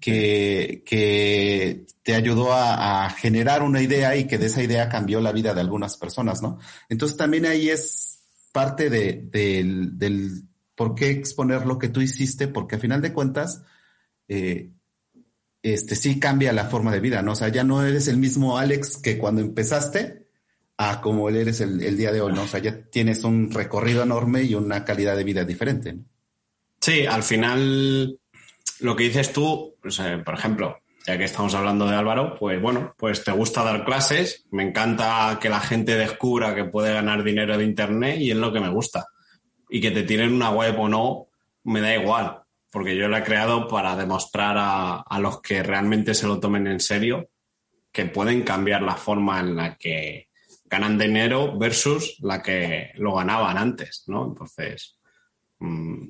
[0.00, 5.32] que, que te ayudó a, generar una idea y que de esa idea cambió la
[5.32, 6.58] vida de algunas personas, ¿no?
[6.88, 8.20] Entonces también ahí es
[8.52, 10.42] parte de, del,
[10.74, 13.62] por qué exponer lo que tú hiciste, porque a final de cuentas,
[14.28, 14.70] eh,
[15.62, 17.32] este sí cambia la forma de vida, ¿no?
[17.32, 20.28] O sea, ya no eres el mismo Alex que cuando empezaste
[20.76, 22.42] a como eres el, día de hoy, ¿no?
[22.44, 25.96] O sea, ya tienes un recorrido enorme y una calidad de vida diferente.
[26.80, 28.18] Sí, al final,
[28.80, 33.24] lo que dices tú, por ejemplo, ya que estamos hablando de Álvaro, pues bueno, pues
[33.24, 37.64] te gusta dar clases, me encanta que la gente descubra que puede ganar dinero de
[37.64, 39.06] Internet y es lo que me gusta
[39.70, 41.28] y que te tienen una web o no,
[41.64, 46.26] me da igual, porque yo la he creado para demostrar a, los que realmente se
[46.26, 47.30] lo tomen en serio
[47.92, 50.28] que pueden cambiar la forma en la que
[50.66, 54.26] ganan dinero versus la que lo ganaban antes, ¿no?
[54.26, 54.98] Entonces,
[55.58, 56.08] mm,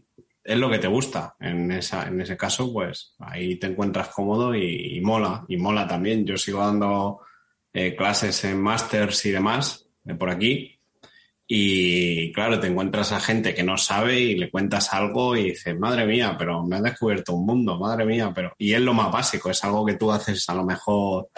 [0.49, 1.37] es lo que te gusta.
[1.39, 6.25] En, esa, en ese caso, pues ahí te encuentras cómodo y, mola, y mola también.
[6.25, 7.21] Yo sigo dando
[7.73, 10.79] eh, clases en másters y demás de por aquí
[11.51, 15.79] y claro, te encuentras a gente que no sabe y le cuentas algo y dices,
[15.79, 18.53] madre mía, pero me ha descubierto un mundo, madre mía, pero...
[18.59, 21.31] Y es lo más básico, es algo que tú haces a lo mejor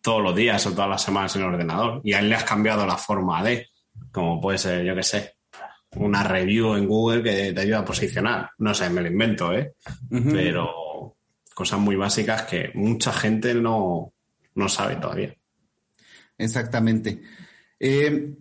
[0.00, 2.44] todos los días o todas las semanas en el ordenador y a él le has
[2.44, 3.68] cambiado la forma de,
[4.10, 5.37] como puede ser, yo qué sé,
[5.96, 8.50] una review en Google que te ayuda a posicionar.
[8.58, 9.74] No sé, me lo invento, ¿eh?
[10.10, 11.16] Pero
[11.54, 14.12] cosas muy básicas que mucha gente no,
[14.54, 15.34] no sabe todavía.
[16.36, 17.20] Exactamente.
[17.80, 18.34] Eh,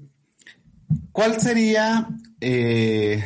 [1.11, 2.07] ¿Cuál sería
[2.39, 3.23] eh,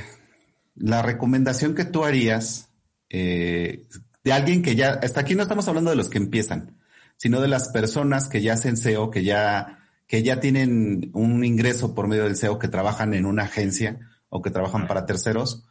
[0.76, 2.70] la recomendación que tú harías
[3.10, 3.84] eh,
[4.24, 6.78] de alguien que ya, hasta aquí no estamos hablando de los que empiezan,
[7.18, 11.94] sino de las personas que ya hacen SEO, que ya, que ya tienen un ingreso
[11.94, 15.63] por medio del SEO, que trabajan en una agencia o que trabajan para terceros,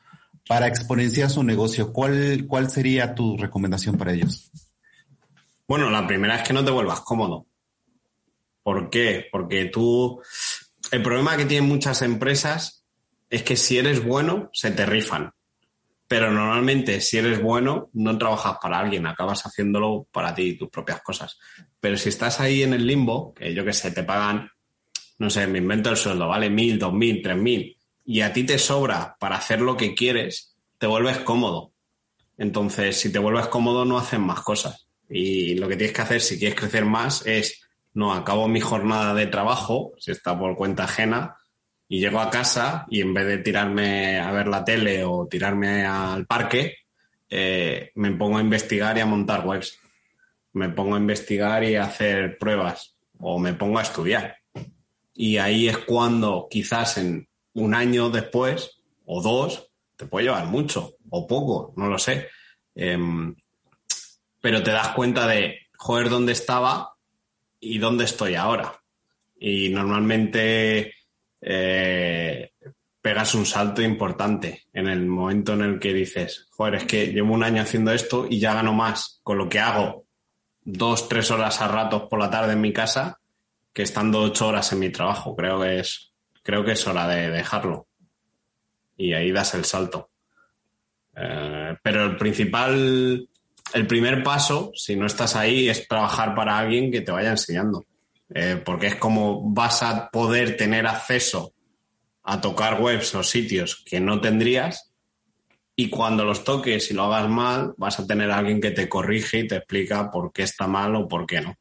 [0.46, 1.92] para exponenciar su negocio?
[1.92, 4.53] ¿Cuál, cuál sería tu recomendación para ellos?
[5.66, 7.46] Bueno, la primera es que no te vuelvas cómodo.
[8.62, 9.27] ¿Por qué?
[9.33, 10.20] Porque tú
[10.90, 12.85] el problema que tienen muchas empresas
[13.29, 15.33] es que si eres bueno, se te rifan.
[16.09, 21.01] Pero normalmente, si eres bueno, no trabajas para alguien, acabas haciéndolo para ti, tus propias
[21.03, 21.38] cosas.
[21.79, 24.51] Pero si estás ahí en el limbo, que yo qué sé, te pagan,
[25.18, 28.45] no sé, me invento el sueldo, vale mil, dos mil, tres mil, y a ti
[28.45, 31.73] te sobra para hacer lo que quieres, te vuelves cómodo.
[32.39, 34.89] Entonces, si te vuelves cómodo, no hacen más cosas.
[35.09, 37.61] Y lo que tienes que hacer si quieres crecer más es
[37.93, 41.37] no, acabo mi jornada de trabajo, si está por cuenta ajena,
[41.89, 45.85] y llego a casa y en vez de tirarme a ver la tele o tirarme
[45.85, 46.77] al parque,
[47.29, 49.77] eh, me pongo a investigar y a montar webs.
[50.53, 54.37] Me pongo a investigar y a hacer pruebas o me pongo a estudiar.
[55.15, 57.29] Y ahí es cuando quizás en
[57.61, 62.29] un año después o dos te puede llevar mucho o poco, no lo sé.
[62.75, 63.35] Em,
[64.40, 66.94] pero te das cuenta de, joder, dónde estaba
[67.59, 68.81] y dónde estoy ahora.
[69.38, 70.94] Y normalmente
[71.40, 72.53] eh,
[73.03, 77.35] pegas un salto importante en el momento en el que dices, joder, es que llevo
[77.35, 80.07] un año haciendo esto y ya gano más con lo que hago
[80.62, 83.20] dos, tres horas a ratos por la tarde en mi casa
[83.73, 85.35] que estando ocho horas en mi trabajo.
[85.37, 86.10] Creo que es,
[86.51, 87.87] creo que es hora de dejarlo.
[88.97, 90.11] Y ahí das el salto.
[91.15, 93.29] Eh, pero el principal
[93.73, 97.87] el primer paso, si no estás ahí, es trabajar para alguien que te vaya enseñando.
[98.35, 101.53] Eh, porque es como vas a poder tener acceso
[102.25, 104.93] a tocar webs o sitios que no tendrías
[105.77, 108.89] y cuando los toques y lo hagas mal, vas a tener a alguien que te
[108.89, 111.57] corrige y te explica por qué está mal o por qué no.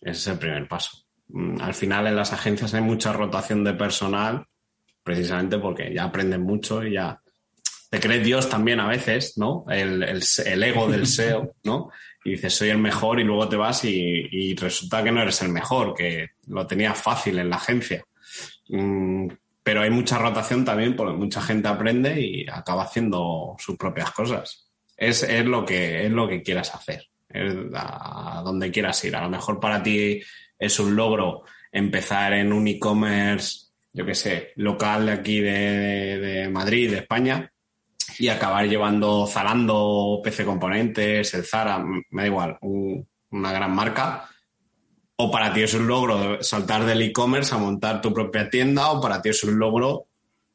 [0.00, 1.03] Ese es el primer paso.
[1.28, 4.46] Mm, al final en las agencias hay mucha rotación de personal
[5.02, 7.20] precisamente porque ya aprenden mucho y ya
[7.90, 9.64] te cree Dios también a veces, ¿no?
[9.68, 10.02] El,
[10.62, 11.90] ego del SEO, ¿no?
[12.24, 15.50] y dices soy el mejor y luego te vas y, resulta que no eres el
[15.50, 18.02] mejor, que lo tenías fácil en la agencia.
[18.70, 19.28] Mm,
[19.62, 24.70] pero hay mucha rotación también porque mucha gente aprende y acaba haciendo sus propias cosas.
[24.96, 29.14] Es, es lo, que, es lo que quieras hacer, es a donde quieras ir.
[29.16, 30.22] A lo mejor para ti
[30.64, 36.90] es un logro empezar en un e-commerce, yo qué sé, local de aquí de, Madrid,
[36.90, 37.52] de España,
[38.18, 44.28] y acabar llevando Zalando, PC Componentes, el Zara, me da igual, una gran marca.
[45.16, 49.00] O para ti es un logro saltar del e-commerce a montar tu propia tienda, o
[49.00, 50.06] para ti es un logro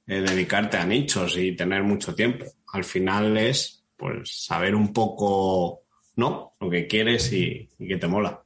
[0.08, 2.46] eh, dedicarte a nichos y tener mucho tiempo.
[2.74, 5.84] Al final es pues saber un poco,
[6.16, 6.56] ¿no?
[6.60, 8.42] Lo que quieres y que te mola.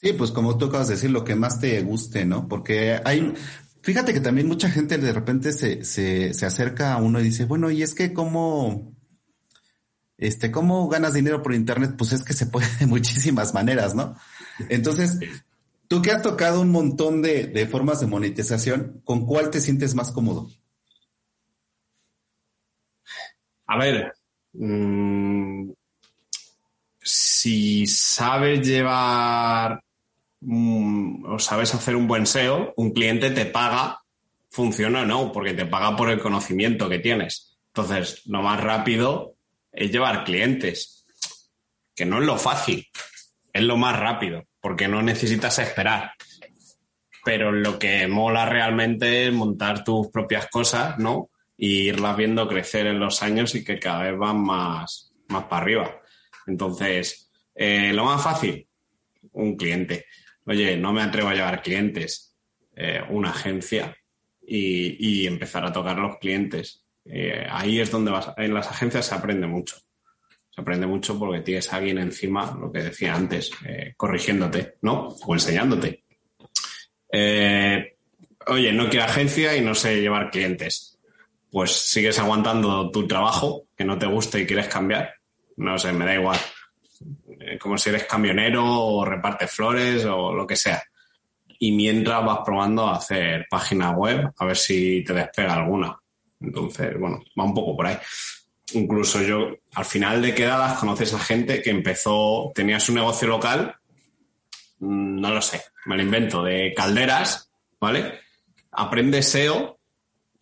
[0.00, 2.48] Sí, pues como tú acabas de decir, lo que más te guste, ¿no?
[2.48, 3.34] Porque hay,
[3.86, 7.44] Fíjate que también mucha gente de repente se, se, se acerca a uno y dice,
[7.44, 8.96] bueno, y es que cómo,
[10.18, 11.94] este, ¿cómo ganas dinero por internet?
[11.96, 14.16] Pues es que se puede de muchísimas maneras, ¿no?
[14.68, 15.20] Entonces,
[15.86, 19.94] tú que has tocado un montón de, de formas de monetización, ¿con cuál te sientes
[19.94, 20.50] más cómodo?
[23.68, 24.14] A ver,
[24.52, 25.70] mmm,
[26.98, 29.80] si sabes llevar
[30.48, 34.02] O sabes hacer un buen SEO, un cliente te paga,
[34.48, 37.58] funciona o no, porque te paga por el conocimiento que tienes.
[37.68, 39.34] Entonces, lo más rápido
[39.72, 41.04] es llevar clientes,
[41.94, 42.86] que no es lo fácil,
[43.52, 46.12] es lo más rápido, porque no necesitas esperar.
[47.24, 51.30] Pero lo que mola realmente es montar tus propias cosas, ¿no?
[51.56, 55.62] Y irlas viendo crecer en los años y que cada vez van más, más para
[55.62, 56.00] arriba.
[56.46, 58.68] Entonces, eh, lo más fácil,
[59.32, 60.06] un cliente
[60.46, 62.34] oye, no me atrevo a llevar clientes,
[62.74, 63.96] eh, una agencia
[64.46, 66.84] y, empezar a tocar los clientes.
[67.04, 69.76] Eh, ahí es donde vas, en las agencias se aprende mucho.
[70.50, 75.08] Se aprende mucho porque tienes a alguien encima, lo que decía antes, eh, corrigiéndote, ¿no?
[75.08, 76.04] O enseñándote.
[78.48, 80.98] oye, no quiero agencia y no sé llevar clientes.
[81.50, 85.14] Pues sigues aguantando tu trabajo, que no te guste y quieres cambiar.
[85.56, 86.55] No sé, me da igual eh,
[87.60, 90.82] como si eres camionero o repartes flores o lo que sea.
[91.58, 95.98] Y mientras vas probando a hacer página web, a ver si te despega alguna.
[96.40, 97.96] Entonces, bueno, va un poco por ahí.
[98.74, 103.76] Incluso yo, al final de quedadas, conoces a gente que empezó, tenía su negocio local,
[104.80, 108.20] mm, no lo sé, me lo invento, de calderas, ¿vale?
[108.72, 109.78] Aprende SEO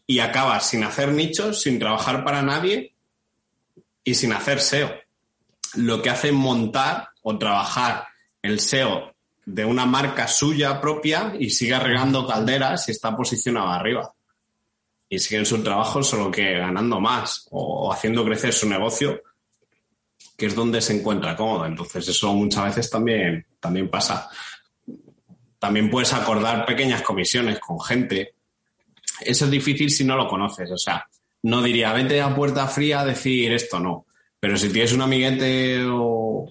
[0.07, 2.95] y acabas sin hacer nichos, sin trabajar para nadie
[4.03, 5.04] y sin hacer SEO
[5.77, 8.07] lo que hace montar o trabajar
[8.43, 9.15] el SEO
[9.47, 14.13] de una marca suya propia y sigue arreglando calderas y está posicionado arriba.
[15.09, 19.23] Y sigue en su trabajo, solo que ganando más o haciendo crecer su negocio,
[20.37, 21.67] que es donde se encuentra cómodo.
[21.67, 24.29] Entonces, eso muchas veces también, también pasa.
[25.59, 28.35] También puedes acordar pequeñas comisiones con gente.
[29.21, 30.71] Eso es difícil si no lo conoces.
[30.71, 31.07] O sea,
[31.43, 34.07] no diría, vete a puerta fría a decir esto, no.
[34.44, 36.50] Pero si tienes un amiguete o,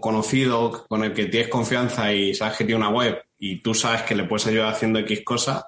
[0.00, 4.04] conocido con el que tienes confianza y sabes que tiene una web y tú sabes
[4.04, 5.62] que le puedes ayudar haciendo X cosas,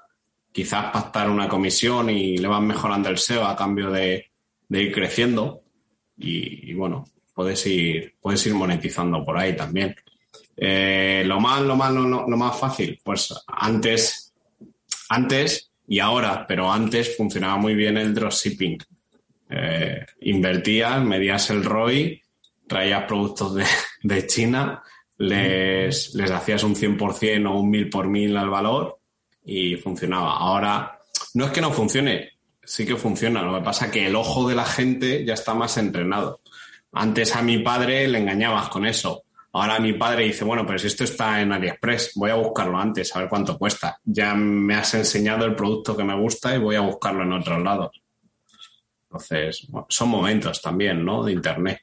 [0.50, 4.30] quizás pactar una comisión y le vas mejorando el SEO a cambio de,
[4.70, 5.60] ir creciendo.
[6.16, 7.04] Y, bueno,
[7.34, 9.94] puedes ir, puedes ir monetizando por ahí también.
[10.56, 14.32] Eh, lo más, lo más, lo, lo, más fácil, pues antes,
[15.10, 18.78] antes y ahora, pero antes funcionaba muy bien el dropshipping.
[19.50, 22.22] Eh, invertías, medías el ROI,
[22.66, 23.54] traías productos
[24.02, 24.82] de, China,
[25.16, 28.98] les, les, hacías un 100% o un 1000 por mil al valor
[29.44, 30.36] y funcionaba.
[30.36, 31.00] Ahora,
[31.34, 33.42] no es que no funcione, sí que funciona.
[33.42, 36.40] Lo que pasa es que el ojo de la gente ya está más entrenado.
[36.92, 39.24] Antes a mi padre le engañabas con eso.
[39.52, 43.14] Ahora mi padre dice, bueno, pero si esto está en AliExpress, voy a buscarlo antes,
[43.16, 43.98] a ver cuánto cuesta.
[44.04, 47.62] Ya me has enseñado el producto que me gusta y voy a buscarlo en otros
[47.62, 48.02] lados.
[49.10, 51.24] Entonces, son momentos también, ¿no?
[51.24, 51.80] De Internet.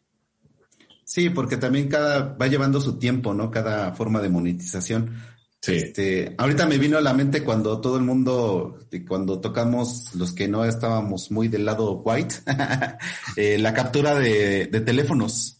[1.03, 3.49] Sí, porque también cada va llevando su tiempo, ¿no?
[3.49, 5.15] Cada forma de monetización.
[5.61, 5.73] Sí.
[5.73, 10.47] Este, ahorita me vino a la mente cuando todo el mundo, cuando tocamos los que
[10.47, 12.35] no estábamos muy del lado white,
[13.35, 15.57] eh, la captura de, teléfonos.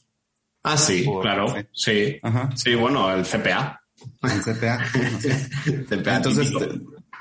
[0.62, 2.20] Ah, sí, claro, sí.
[2.56, 2.76] Sí.
[2.76, 3.82] bueno, el CPA.
[4.22, 4.78] El CPA.
[5.90, 6.52] CPA Entonces,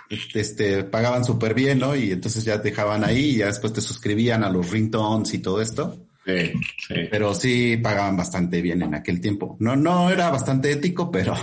[0.08, 1.96] este, pagaban súper bien, ¿no?
[1.96, 5.60] Y entonces ya dejaban ahí y ya después te suscribían a los ringtones y todo
[5.60, 6.06] esto.
[6.24, 6.52] Sí,
[6.88, 6.94] sí.
[7.10, 9.56] Pero sí pagaban bastante bien en aquel tiempo.
[9.60, 11.34] No, no era bastante ético, pero.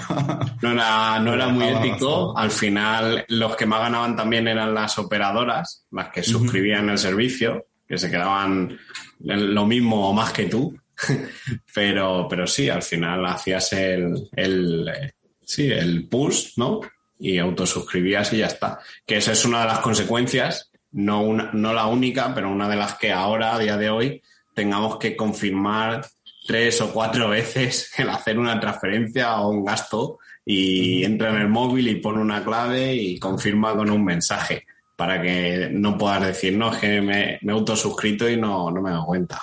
[0.62, 2.36] no era, no era muy ético.
[2.36, 7.68] Al final, los que más ganaban también eran las operadoras, las que suscribían el servicio,
[7.88, 8.78] que se quedaban
[9.20, 10.76] lo mismo o más que tú.
[11.74, 15.12] pero, pero sí, al final hacías el, el, eh,
[15.43, 16.80] sí, el push, ¿no?
[17.22, 18.80] Y autosuscribías y ya está.
[19.05, 22.76] Que esa es una de las consecuencias, no, una, no la única, pero una de
[22.76, 24.22] las que ahora, a día de hoy,
[24.55, 26.05] tengamos que confirmar
[26.47, 31.47] tres o cuatro veces el hacer una transferencia o un gasto y entra en el
[31.47, 34.65] móvil y pone una clave y confirma con un mensaje
[34.95, 38.82] para que no puedas decir, no, es que me, me he autosuscrito y no, no
[38.82, 39.41] me doy cuenta.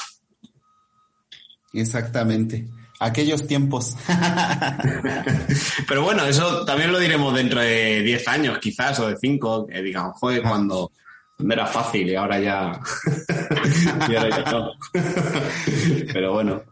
[1.72, 2.66] Exactamente.
[3.01, 3.96] Aquellos tiempos.
[5.88, 9.82] Pero bueno, eso también lo diremos dentro de 10 años, quizás, o de 5, que
[9.82, 10.90] digamos, joder, cuando
[11.38, 12.80] era fácil y ahora ya.
[14.09, 14.72] y ahora ya no.
[16.12, 16.62] Pero bueno.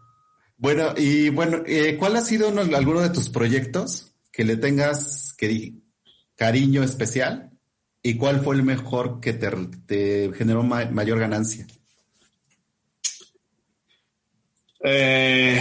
[0.59, 5.75] Bueno, y bueno, eh, ¿cuál ha sido alguno de tus proyectos que le tengas que,
[6.35, 7.51] cariño especial?
[8.03, 11.67] ¿Y cuál fue el mejor que te, generó mayor ganancia?
[14.83, 15.61] Eh,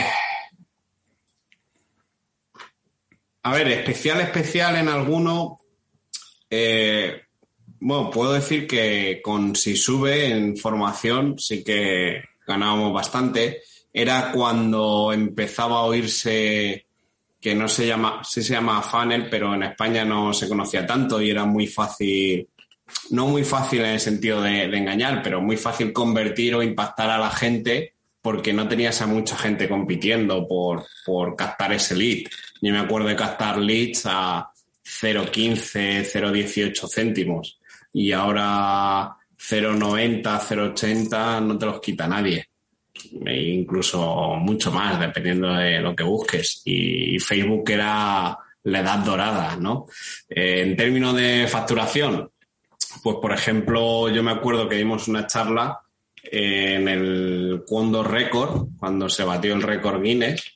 [3.45, 5.59] a ver, especial, especial en alguno.
[6.49, 7.21] Eh,
[7.79, 13.61] bueno, puedo decir que con si sube en formación sí que ganábamos bastante.
[13.93, 16.87] Era cuando empezaba a oírse
[17.39, 21.21] que no se llama, sí se llama funnel, pero en España no se conocía tanto
[21.21, 22.49] y era muy fácil,
[23.11, 27.19] no muy fácil en el sentido de, engañar, pero muy fácil convertir o impactar a
[27.19, 27.93] la gente
[28.23, 32.25] porque no tenías a mucha gente compitiendo por, por captar ese lead.
[32.61, 34.49] Yo me acuerdo de captar leads a
[34.83, 37.59] 0,15, 0,18 céntimos
[37.93, 42.47] y ahora 0,90, 0,80 no te los quita nadie.
[43.25, 46.61] E incluso mucho más, dependiendo de lo que busques.
[46.65, 49.87] Y Facebook era la edad dorada, ¿no?
[50.29, 52.31] Eh, en términos de facturación,
[53.03, 55.81] pues por ejemplo, yo me acuerdo que dimos una charla
[56.23, 60.54] en el Condor Record, cuando se batió el récord Guinness,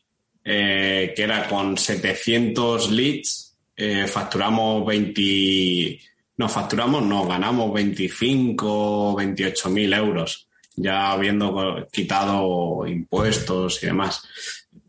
[0.52, 6.00] eh, que era con 700 leads, eh, facturamos 20,
[6.38, 14.24] no facturamos, no, ganamos 25, 28 mil euros ya habiendo quitado impuestos y demás.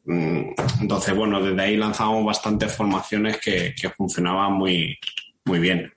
[0.04, 4.98] Mm, entonces, bueno, desde ahí lanzamos bastantes formaciones que, funcionaban muy,
[5.44, 5.92] muy bien.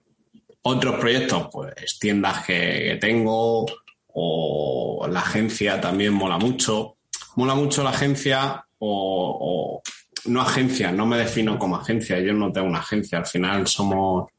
[0.63, 3.65] Otros proyectos, pues tiendas que, tengo
[4.15, 6.97] o la agencia también mola mucho.
[7.37, 9.81] Mola mucho la agencia o,
[10.25, 14.29] no agencia, no me defino como agencia, yo no tengo una agencia, al final somos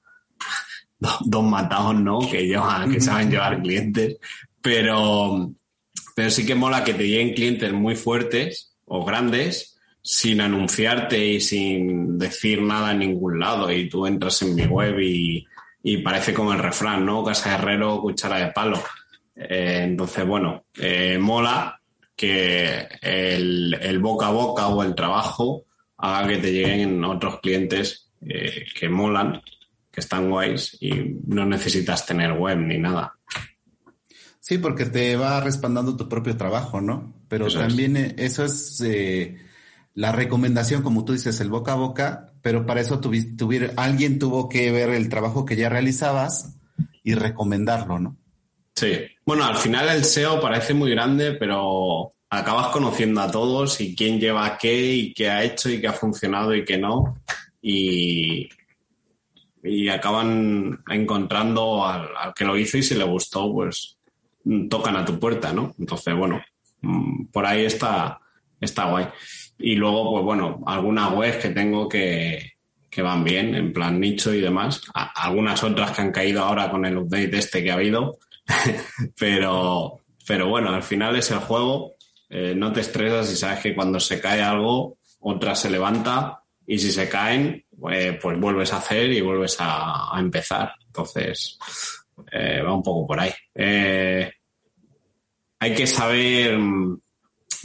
[0.99, 2.21] dos, matados, ¿no?
[2.21, 4.17] Que llevan, que saben llevar clientes,
[4.63, 5.51] pero,
[6.15, 11.41] pero sí que mola que te lleguen clientes muy fuertes o grandes sin anunciarte y
[11.41, 13.71] sin decir nada en ningún lado.
[13.71, 15.47] Y tú entras en mi web y,
[16.03, 17.25] parece como el refrán, ¿no?
[17.25, 18.83] Casa herrero, cuchara de palo.
[19.37, 21.79] Eh, entonces, bueno, eh, mola
[22.17, 25.67] que el, boca a boca o el trabajo
[25.99, 29.43] haga que te lleguen otros clientes eh, que molan,
[29.91, 33.15] que están guays y no necesitas tener web ni nada.
[34.41, 37.15] Sí, porque te va respaldando tu propio trabajo, ¿no?
[37.29, 39.39] Pero también eh, eso es eh,
[39.95, 44.49] la recomendación, como tú dices, el boca a boca, pero para eso tuviste, alguien tuvo
[44.51, 46.57] que ver el trabajo que ya realizabas
[47.03, 48.17] y recomendarlo, ¿no?
[48.75, 48.99] Sí.
[49.27, 54.21] Bueno, al final el SEO parece muy grande, pero acabas conociendo a todos y quién
[54.21, 57.19] lleva qué y qué ha hecho y qué ha funcionado y qué no.
[57.63, 58.49] Y,
[59.63, 63.97] y acaban encontrando al, que lo hizo y si le gustó, pues
[64.69, 65.75] tocan a tu puerta, ¿no?
[65.79, 66.43] Entonces, bueno,
[66.83, 68.21] mm, por ahí está,
[68.61, 69.07] está guay.
[69.59, 72.53] Y luego, pues bueno, algunas webs que tengo que,
[72.99, 74.83] van bien, en plan nicho y demás.
[74.93, 78.19] algunas otras que han caído ahora con el update este que ha habido.
[79.19, 81.95] pero, pero bueno, al final es el juego.
[82.29, 86.79] Eh, no te estresas y sabes que cuando se cae algo, otra se levanta y
[86.79, 90.73] si se caen, pues, pues vuelves a hacer y vuelves a, empezar.
[90.87, 91.59] Entonces,
[92.31, 93.33] eh, va un poco por ahí.
[93.55, 94.31] Eh,
[95.59, 97.01] hay que saber mm,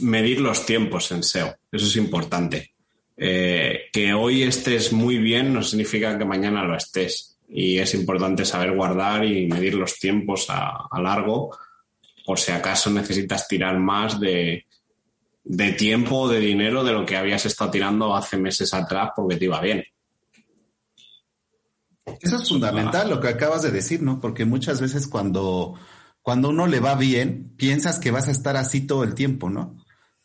[0.00, 2.74] medir los tiempos en SEO, eso es importante.
[3.22, 7.29] Eh, que hoy estés muy bien no significa que mañana lo estés.
[7.52, 11.56] Y es importante saber guardar y medir los tiempos a, largo
[12.24, 14.66] por si acaso necesitas tirar más de,
[15.42, 19.36] de tiempo o de dinero de lo que habías estado tirando hace meses atrás porque
[19.36, 19.82] te iba bien.
[22.20, 24.20] Eso es fundamental lo que acabas de decir, ¿no?
[24.20, 25.74] Porque muchas veces cuando,
[26.22, 29.76] cuando uno le va bien, piensas que vas a estar así todo el tiempo, ¿no?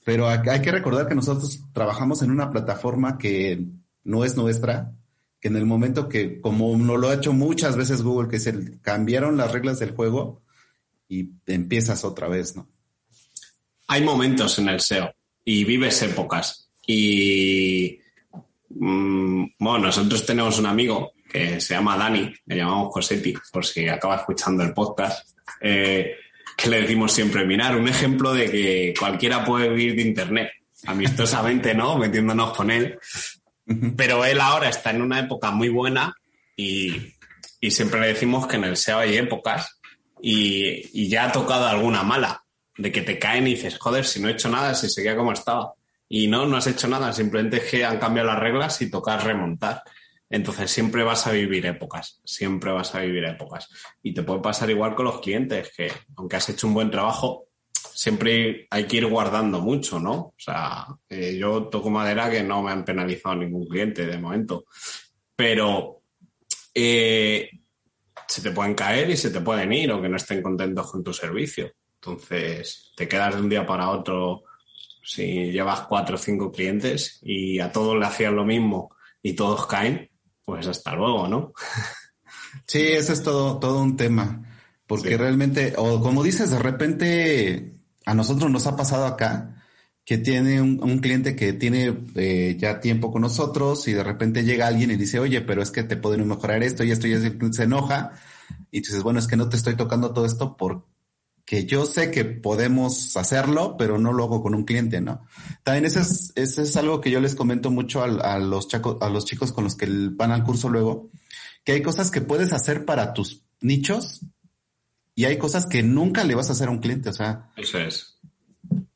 [0.04, 3.66] Pero hay que recordar que nosotros trabajamos en una plataforma que
[4.04, 4.94] no es nuestra,
[5.46, 8.82] que en el momento que, como no lo ha hecho muchas veces Google, que se
[8.82, 10.42] cambiaron las reglas del juego
[11.08, 12.68] y empiezas otra vez, ¿no?
[13.88, 15.14] Hay momentos en el SEO.
[15.44, 16.72] y vives épocas.
[16.88, 18.00] Y
[18.70, 23.88] mm, bueno, nosotros tenemos un amigo que se llama Dani, le llamamos Cosetti, por si
[23.88, 25.30] acaba escuchando el podcast,
[25.62, 26.16] eh,
[26.58, 30.50] que le decimos siempre, mirar, un ejemplo de que cualquiera puede vivir de Internet,
[30.88, 32.00] amistosamente, ¿no?
[32.00, 32.98] Metiéndonos con él.
[33.98, 36.16] Pero él ahora está en una época muy buena
[36.56, 37.14] y,
[37.70, 39.80] siempre le decimos que en el SEO hay épocas
[40.22, 42.44] y, y, ya ha tocado alguna mala,
[42.78, 45.32] de que te caen y dices, joder, si no he hecho nada, si seguía como
[45.32, 45.74] estaba.
[46.08, 49.18] Y no, no has hecho nada, simplemente es que han cambiado las reglas y toca
[49.18, 49.82] remontar.
[50.30, 53.70] Entonces siempre vas a vivir épocas, siempre vas a vivir épocas.
[54.02, 57.45] Y te puede pasar igual con los clientes, que aunque has hecho un buen trabajo,
[57.94, 60.14] siempre hay que ir guardando mucho, ¿no?
[60.14, 64.66] O sea, eh, yo toco madera que no me han penalizado ningún cliente de momento,
[65.36, 66.02] pero
[66.74, 67.50] eh,
[68.28, 71.04] se te pueden caer y se te pueden ir o que no estén contentos con
[71.04, 71.72] tu servicio.
[71.96, 74.44] Entonces, te quedas de un día para otro
[75.04, 79.68] si llevas cuatro o cinco clientes y a todos le hacían lo mismo y todos
[79.68, 80.10] caen,
[80.44, 81.54] pues hasta luego, ¿no?
[82.68, 84.42] Sí, ese es todo, todo un tema.
[84.88, 87.75] Porque realmente, o como dices, de repente
[88.06, 89.56] a nosotros nos ha pasado acá
[90.06, 94.68] que tiene un, cliente que tiene eh, ya tiempo con nosotros y de repente llega
[94.68, 97.22] alguien y dice, oye, pero es que te pueden mejorar esto y esto y el
[97.22, 98.12] cliente se enoja
[98.70, 102.24] y dices, bueno, es que no te estoy tocando todo esto porque yo sé que
[102.24, 105.26] podemos hacerlo, pero no lo hago con un cliente, ¿no?
[105.64, 108.68] También ese es, es algo que yo les comento mucho a, los
[109.02, 111.10] a los chicos con los que van al curso luego,
[111.64, 114.22] que hay cosas que puedes hacer para tus nichos
[115.16, 117.50] y hay cosas que nunca le vas a hacer a un cliente, o sea.
[117.56, 118.20] Eso es.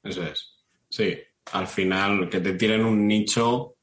[0.04, 0.58] Eso es.
[0.90, 1.18] Sí.
[1.54, 3.78] Al final, que te tiren un nicho,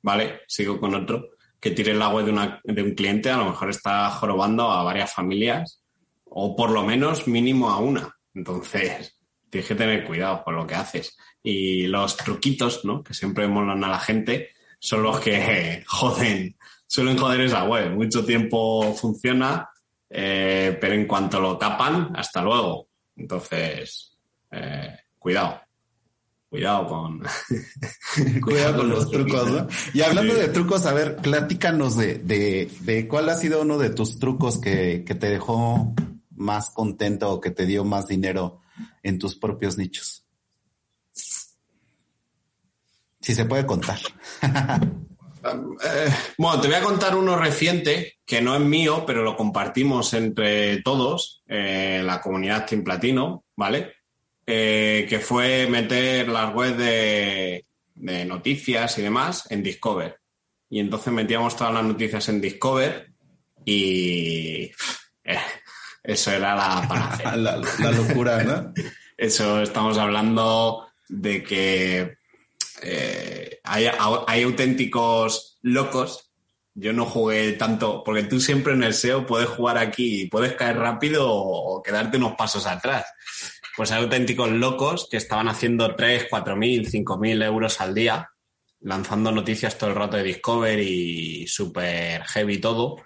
[0.00, 0.42] ¿vale?
[0.46, 1.30] Sigo con otro.
[1.58, 4.84] Que tire el agua de, una, de un cliente, a lo mejor está jorobando a
[4.84, 5.82] varias familias,
[6.24, 8.14] o por lo menos mínimo a una.
[8.34, 9.18] Entonces,
[9.50, 11.16] tienes que tener cuidado con lo que haces.
[11.42, 13.02] Y los truquitos, ¿no?
[13.02, 16.56] Que siempre molan a la gente, son los que joden,
[16.86, 17.90] suelen joder esa web.
[17.90, 19.68] Mucho tiempo funciona,
[20.16, 22.86] eh, pero en cuanto lo tapan, hasta luego.
[23.16, 24.16] Entonces,
[24.52, 25.60] eh, cuidado.
[26.48, 27.22] Cuidado con.
[28.40, 29.66] cuidado con los trucos, ¿no?
[29.92, 34.20] Y hablando de trucos, a ver, platícanos de, de, cuál ha sido uno de tus
[34.20, 35.92] trucos que, que te dejó
[36.30, 38.60] más contento o que te dio más dinero
[39.02, 40.24] en tus propios nichos.
[43.20, 43.98] Si se puede contar.
[45.44, 50.14] Eh, bueno, te voy a contar uno reciente, que no es mío, pero lo compartimos
[50.14, 53.94] entre todos, eh, la comunidad Team Platino, ¿vale?
[54.46, 57.64] Eh, que fue meter las webs de,
[57.96, 60.18] noticias y demás en Discover.
[60.68, 63.12] Y entonces metíamos todas las noticias en Discover
[63.64, 64.70] y
[66.02, 66.54] eso era
[67.36, 68.72] la la locura, ¿no?
[69.16, 72.16] eso estamos hablando de que
[72.82, 73.86] eh, hay,
[74.42, 76.30] auténticos locos.
[76.74, 80.54] Yo no jugué tanto, porque tú siempre en el SEO puedes jugar aquí y puedes
[80.54, 83.06] caer rápido o, quedarte unos pasos atrás.
[83.76, 88.30] Pues hay auténticos locos que estaban haciendo 3, 4 mil, 5 mil euros al día,
[88.80, 92.96] lanzando noticias todo el rato de Discover y súper heavy todo.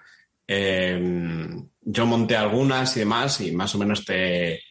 [0.47, 4.61] Em, yo monté algunas y demás y más o menos te,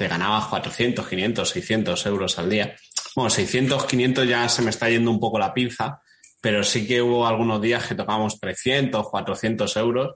[0.00, 2.74] te ganabas 400, 500, 600 euros al día.
[3.14, 6.00] Bueno, 600, 500 ya se me está yendo un poco la pinza,
[6.40, 10.14] pero sí que hubo algunos días que tocamos 300, 400 euros,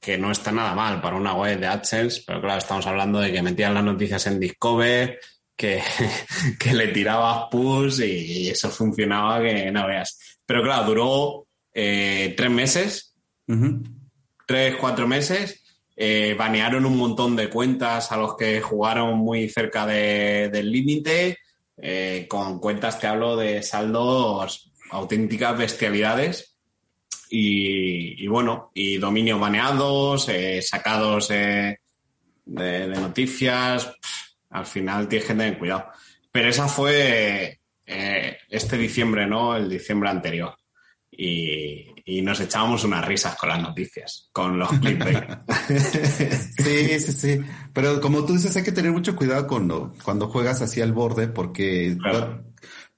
[0.00, 3.32] que no está nada mal para una web de AdSense, pero claro, estamos hablando de
[3.32, 5.18] que metían las noticias en Discover,
[5.56, 5.82] que,
[6.58, 10.38] que le tirabas push y eso funcionaba que no veas.
[10.44, 13.14] Pero claro, duró eh, tres meses,
[14.46, 15.60] tres, cuatro meses.
[15.96, 21.38] Eh, banearon un montón de cuentas a los que jugaron muy cerca del límite.
[21.76, 26.56] Eh, con cuentas te hablo de saldos auténticas bestialidades
[27.30, 31.80] y, bueno, y dominios baneados, eh, sacados de,
[32.46, 33.92] noticias,
[34.50, 35.86] al final tienes que tener cuidado.
[36.30, 39.56] Pero esa fue eh, este diciembre, ¿no?
[39.56, 40.54] El diciembre anterior.
[41.16, 45.08] Y, nos echábamos unas risas con las noticias, con los clips.
[46.56, 47.40] sí, sí, sí.
[47.72, 51.28] Pero como tú dices, hay que tener mucho cuidado cuando, cuando juegas así al borde,
[51.28, 51.96] porque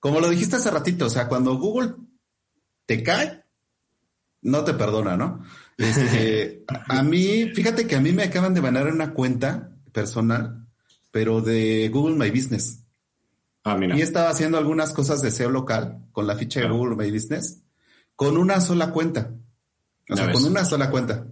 [0.01, 1.95] como lo dijiste hace ratito, o sea, cuando Google
[2.87, 3.45] te cae,
[4.43, 5.43] no te perdona, ¿no?
[5.77, 10.67] Este, a mí, fíjate que a mí me acaban de banar una cuenta personal,
[11.11, 12.85] pero de Google My Business.
[13.65, 13.97] Ah, mira.
[13.97, 17.66] Y estaba haciendo algunas cosas de SEO local con la ficha de Google My Business
[18.17, 19.31] con una sola cuenta.
[20.09, 21.27] O sea, con una sola cuenta.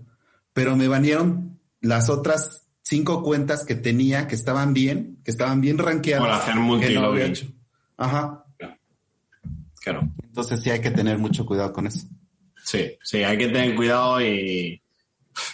[0.53, 5.78] Pero me banearon las otras cinco cuentas que tenía que estaban bien, que estaban bien
[5.78, 6.22] rankeadas.
[6.22, 7.12] Por hacer multi no
[7.97, 8.45] Ajá.
[9.80, 10.09] claro.
[10.22, 12.07] Entonces sí hay que tener mucho cuidado con eso.
[12.62, 14.82] Sí, sí, hay que tener cuidado y,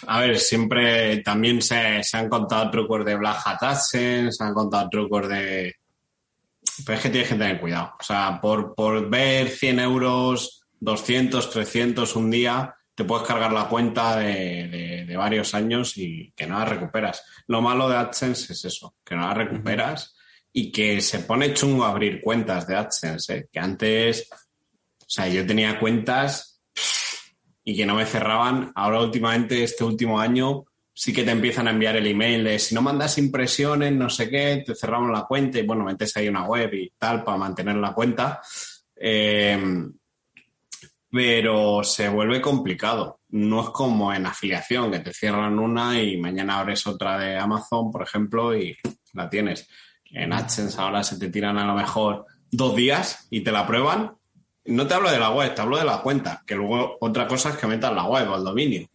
[0.07, 5.27] a ver, siempre también se, han contado trucos de Black Hat se han contado trucos
[5.27, 5.75] de...
[6.85, 7.93] Pero es que tienes que tener cuidado.
[7.99, 13.69] O sea, por, por ver 100 euros, 200, 300 un día, te puedes cargar la
[13.69, 17.23] cuenta de, de, varios años y que no la recuperas.
[17.47, 20.15] Lo malo de AdSense es eso, que no la recuperas
[20.51, 23.47] y que se pone chungo abrir cuentas de AdSense, ¿eh?
[23.51, 26.61] que antes, o sea, yo tenía cuentas
[27.63, 28.71] y que no me cerraban.
[28.73, 32.73] Ahora últimamente, este último año, sí que te empiezan a enviar el email de si
[32.73, 36.45] no mandas impresiones, no sé qué, te cerramos la cuenta y bueno, metes ahí una
[36.45, 38.41] web y tal para mantener la cuenta.
[38.95, 39.59] Eh,
[41.11, 43.19] pero se vuelve complicado.
[43.29, 47.91] No es como en afiliación, que te cierran una y mañana abres otra de Amazon,
[47.91, 48.77] por ejemplo, y
[49.13, 49.67] la tienes.
[50.05, 54.15] En AdSense ahora se te tiran a lo mejor dos días y te la prueban
[54.65, 57.49] no te hablo de la web, te hablo de la cuenta, que luego otra cosa
[57.49, 58.87] es que metas la web o el dominio.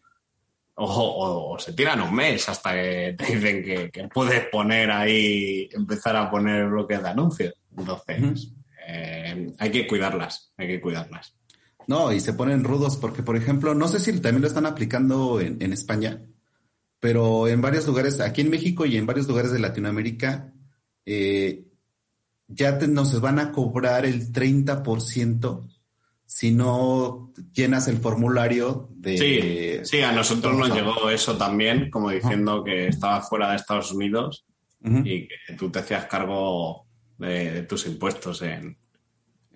[0.78, 6.30] O, se tiran un mes hasta que te dicen que, puedes poner ahí, empezar a
[6.30, 7.54] poner bloques de anuncios.
[7.76, 8.52] Entonces,
[8.86, 11.34] eh, hay que cuidarlas, hay que cuidarlas.
[11.86, 15.40] No, y se ponen rudos porque, por ejemplo, no sé si también lo están aplicando
[15.40, 16.22] en, en España,
[17.00, 20.52] pero en varios lugares, aquí en México y en varios lugares de Latinoamérica,
[21.04, 21.64] eh,
[22.48, 25.68] ya te, nos van a cobrar el 30%
[26.24, 29.82] si no llenas el formulario de...
[29.84, 33.92] Sí, sí a nosotros nos llegó eso también, como diciendo que estaba fuera de Estados
[33.92, 34.44] Unidos
[34.82, 36.86] y que tú te hacías cargo
[37.18, 38.76] de, tus impuestos en,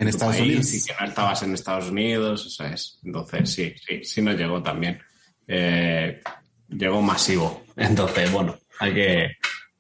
[0.00, 0.74] en Estados Unidos.
[0.74, 2.98] Y que no estabas en Estados Unidos, es.
[3.04, 4.98] Entonces, sí, sí, sí nos llegó también.
[5.46, 6.20] Eh,
[6.68, 7.64] llegó masivo.
[7.76, 9.28] Entonces, bueno, hay que,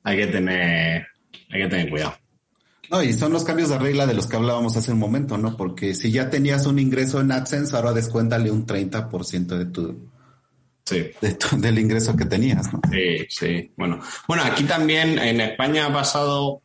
[0.04, 1.06] hay que tener,
[1.50, 2.14] hay que tener cuidado.
[2.90, 5.56] No, y son los cambios de regla de los que hablábamos hace un momento, ¿no?
[5.56, 10.10] Porque si ya tenías un ingreso en AdSense, ahora descuéntale un 30% de tu,
[10.84, 11.10] sí.
[11.20, 12.80] de del ingreso que tenías, ¿no?
[12.90, 13.72] Sí, sí.
[13.76, 16.62] Bueno, bueno, aquí también en España ha pasado,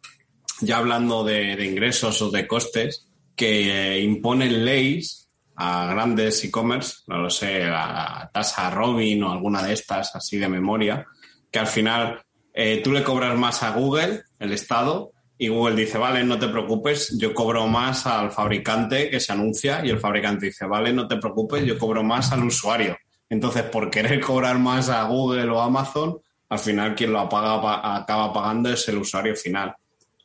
[0.62, 3.06] ya hablando de, ingresos o de costes,
[3.36, 9.74] que imponen leyes a grandes e-commerce, no lo sé, a tasa Robin o alguna de
[9.74, 11.06] estas, así de memoria,
[11.52, 12.22] que al final
[12.54, 16.48] eh, tú le cobras más a Google, el Estado, y Google dice, vale, no te
[16.48, 21.08] preocupes, yo cobro más al fabricante que se anuncia y el fabricante dice, vale, no
[21.08, 22.98] te preocupes, yo cobro más al usuario.
[23.30, 28.32] Entonces, por querer cobrar más a Google o Amazon, al final quien lo apaga, acaba
[28.32, 29.76] pagando es el usuario final.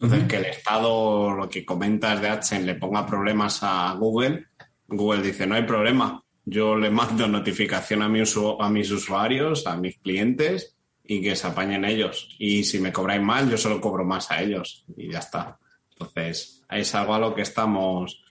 [0.01, 4.47] Entonces, que el Estado, lo que comentas de AdSense, le ponga problemas a Google,
[4.89, 9.99] Google dice, no hay problema, yo le mando notificación a, a mis usuarios, a mis
[9.99, 10.75] clientes,
[11.05, 12.29] y que se apañen ellos.
[12.39, 15.59] Y si me cobráis mal, yo solo cobro más a ellos y ya está.
[15.93, 18.23] Entonces, es algo a lo que estamos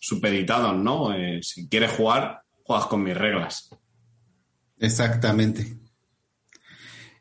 [0.00, 1.12] supeditados, ¿no?
[1.12, 3.70] Eh, si quieres jugar, juegas con mis reglas.
[4.78, 5.78] Exactamente.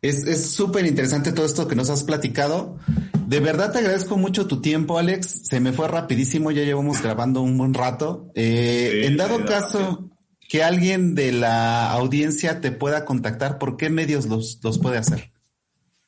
[0.02, 2.78] Es súper interesante todo esto que nos has platicado.
[3.26, 5.48] De verdad te agradezco mucho tu tiempo, Alex.
[5.48, 8.32] Se me fue rapidísimo, ya llevamos grabando un buen rato.
[8.36, 10.12] Eh, en dado caso,
[10.48, 15.32] que alguien de la audiencia te pueda contactar, ¿por qué medios los, puede hacer?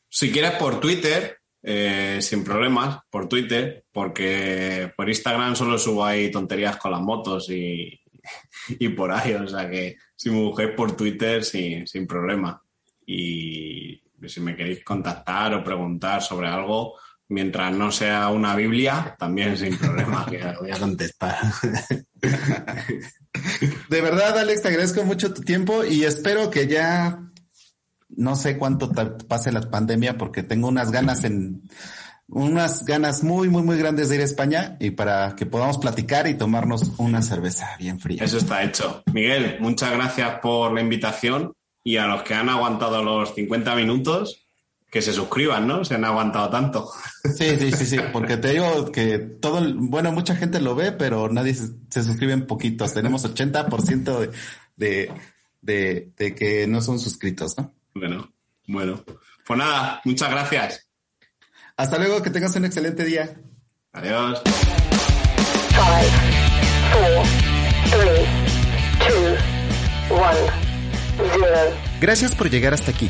[0.10, 6.30] Si quieres por Twitter, eh, sin problemas, por Twitter, porque por Instagram solo subo ahí
[6.30, 8.00] tonterías con las motos y,
[8.96, 12.62] por ahí, o sea que si me busquéis por Twitter, sin, sin problema.
[13.08, 16.96] Y si me queréis contactar o preguntar sobre algo,
[17.30, 21.38] mientras no sea una Biblia, también sin problema, que voy a contestar.
[23.90, 27.20] De verdad, Alex, te agradezco mucho tu tiempo y espero que ya
[28.10, 28.92] no sé cuánto
[29.28, 31.62] pase la pandemia porque tengo unas ganas en
[32.30, 36.28] unas ganas muy, muy, muy grandes de ir a España y para que podamos platicar
[36.28, 38.24] y tomarnos una cerveza bien fría.
[38.24, 39.04] Eso está hecho.
[39.14, 41.54] Miguel, muchas gracias por la invitación
[41.84, 44.47] y a los que han aguantado los 50 minutos,
[44.90, 45.84] que se suscriban, ¿no?
[45.84, 46.92] Se han aguantado tanto.
[47.38, 51.30] Sí, sí, sí, sí, porque te digo que todo, bueno, mucha gente lo ve, pero
[51.30, 52.94] nadie se, suscribe en poquitos.
[52.94, 54.32] Tenemos 80% de,
[54.78, 55.14] de,
[55.62, 57.74] de, de que no son suscritos, ¿no?
[57.94, 58.32] Bueno,
[58.68, 59.04] bueno.
[59.46, 60.88] Pues nada, muchas gracias.
[61.76, 63.40] Hasta luego, que tengas un excelente día.
[63.94, 64.42] Adiós.
[72.00, 73.10] Gracias por llegar hasta aquí.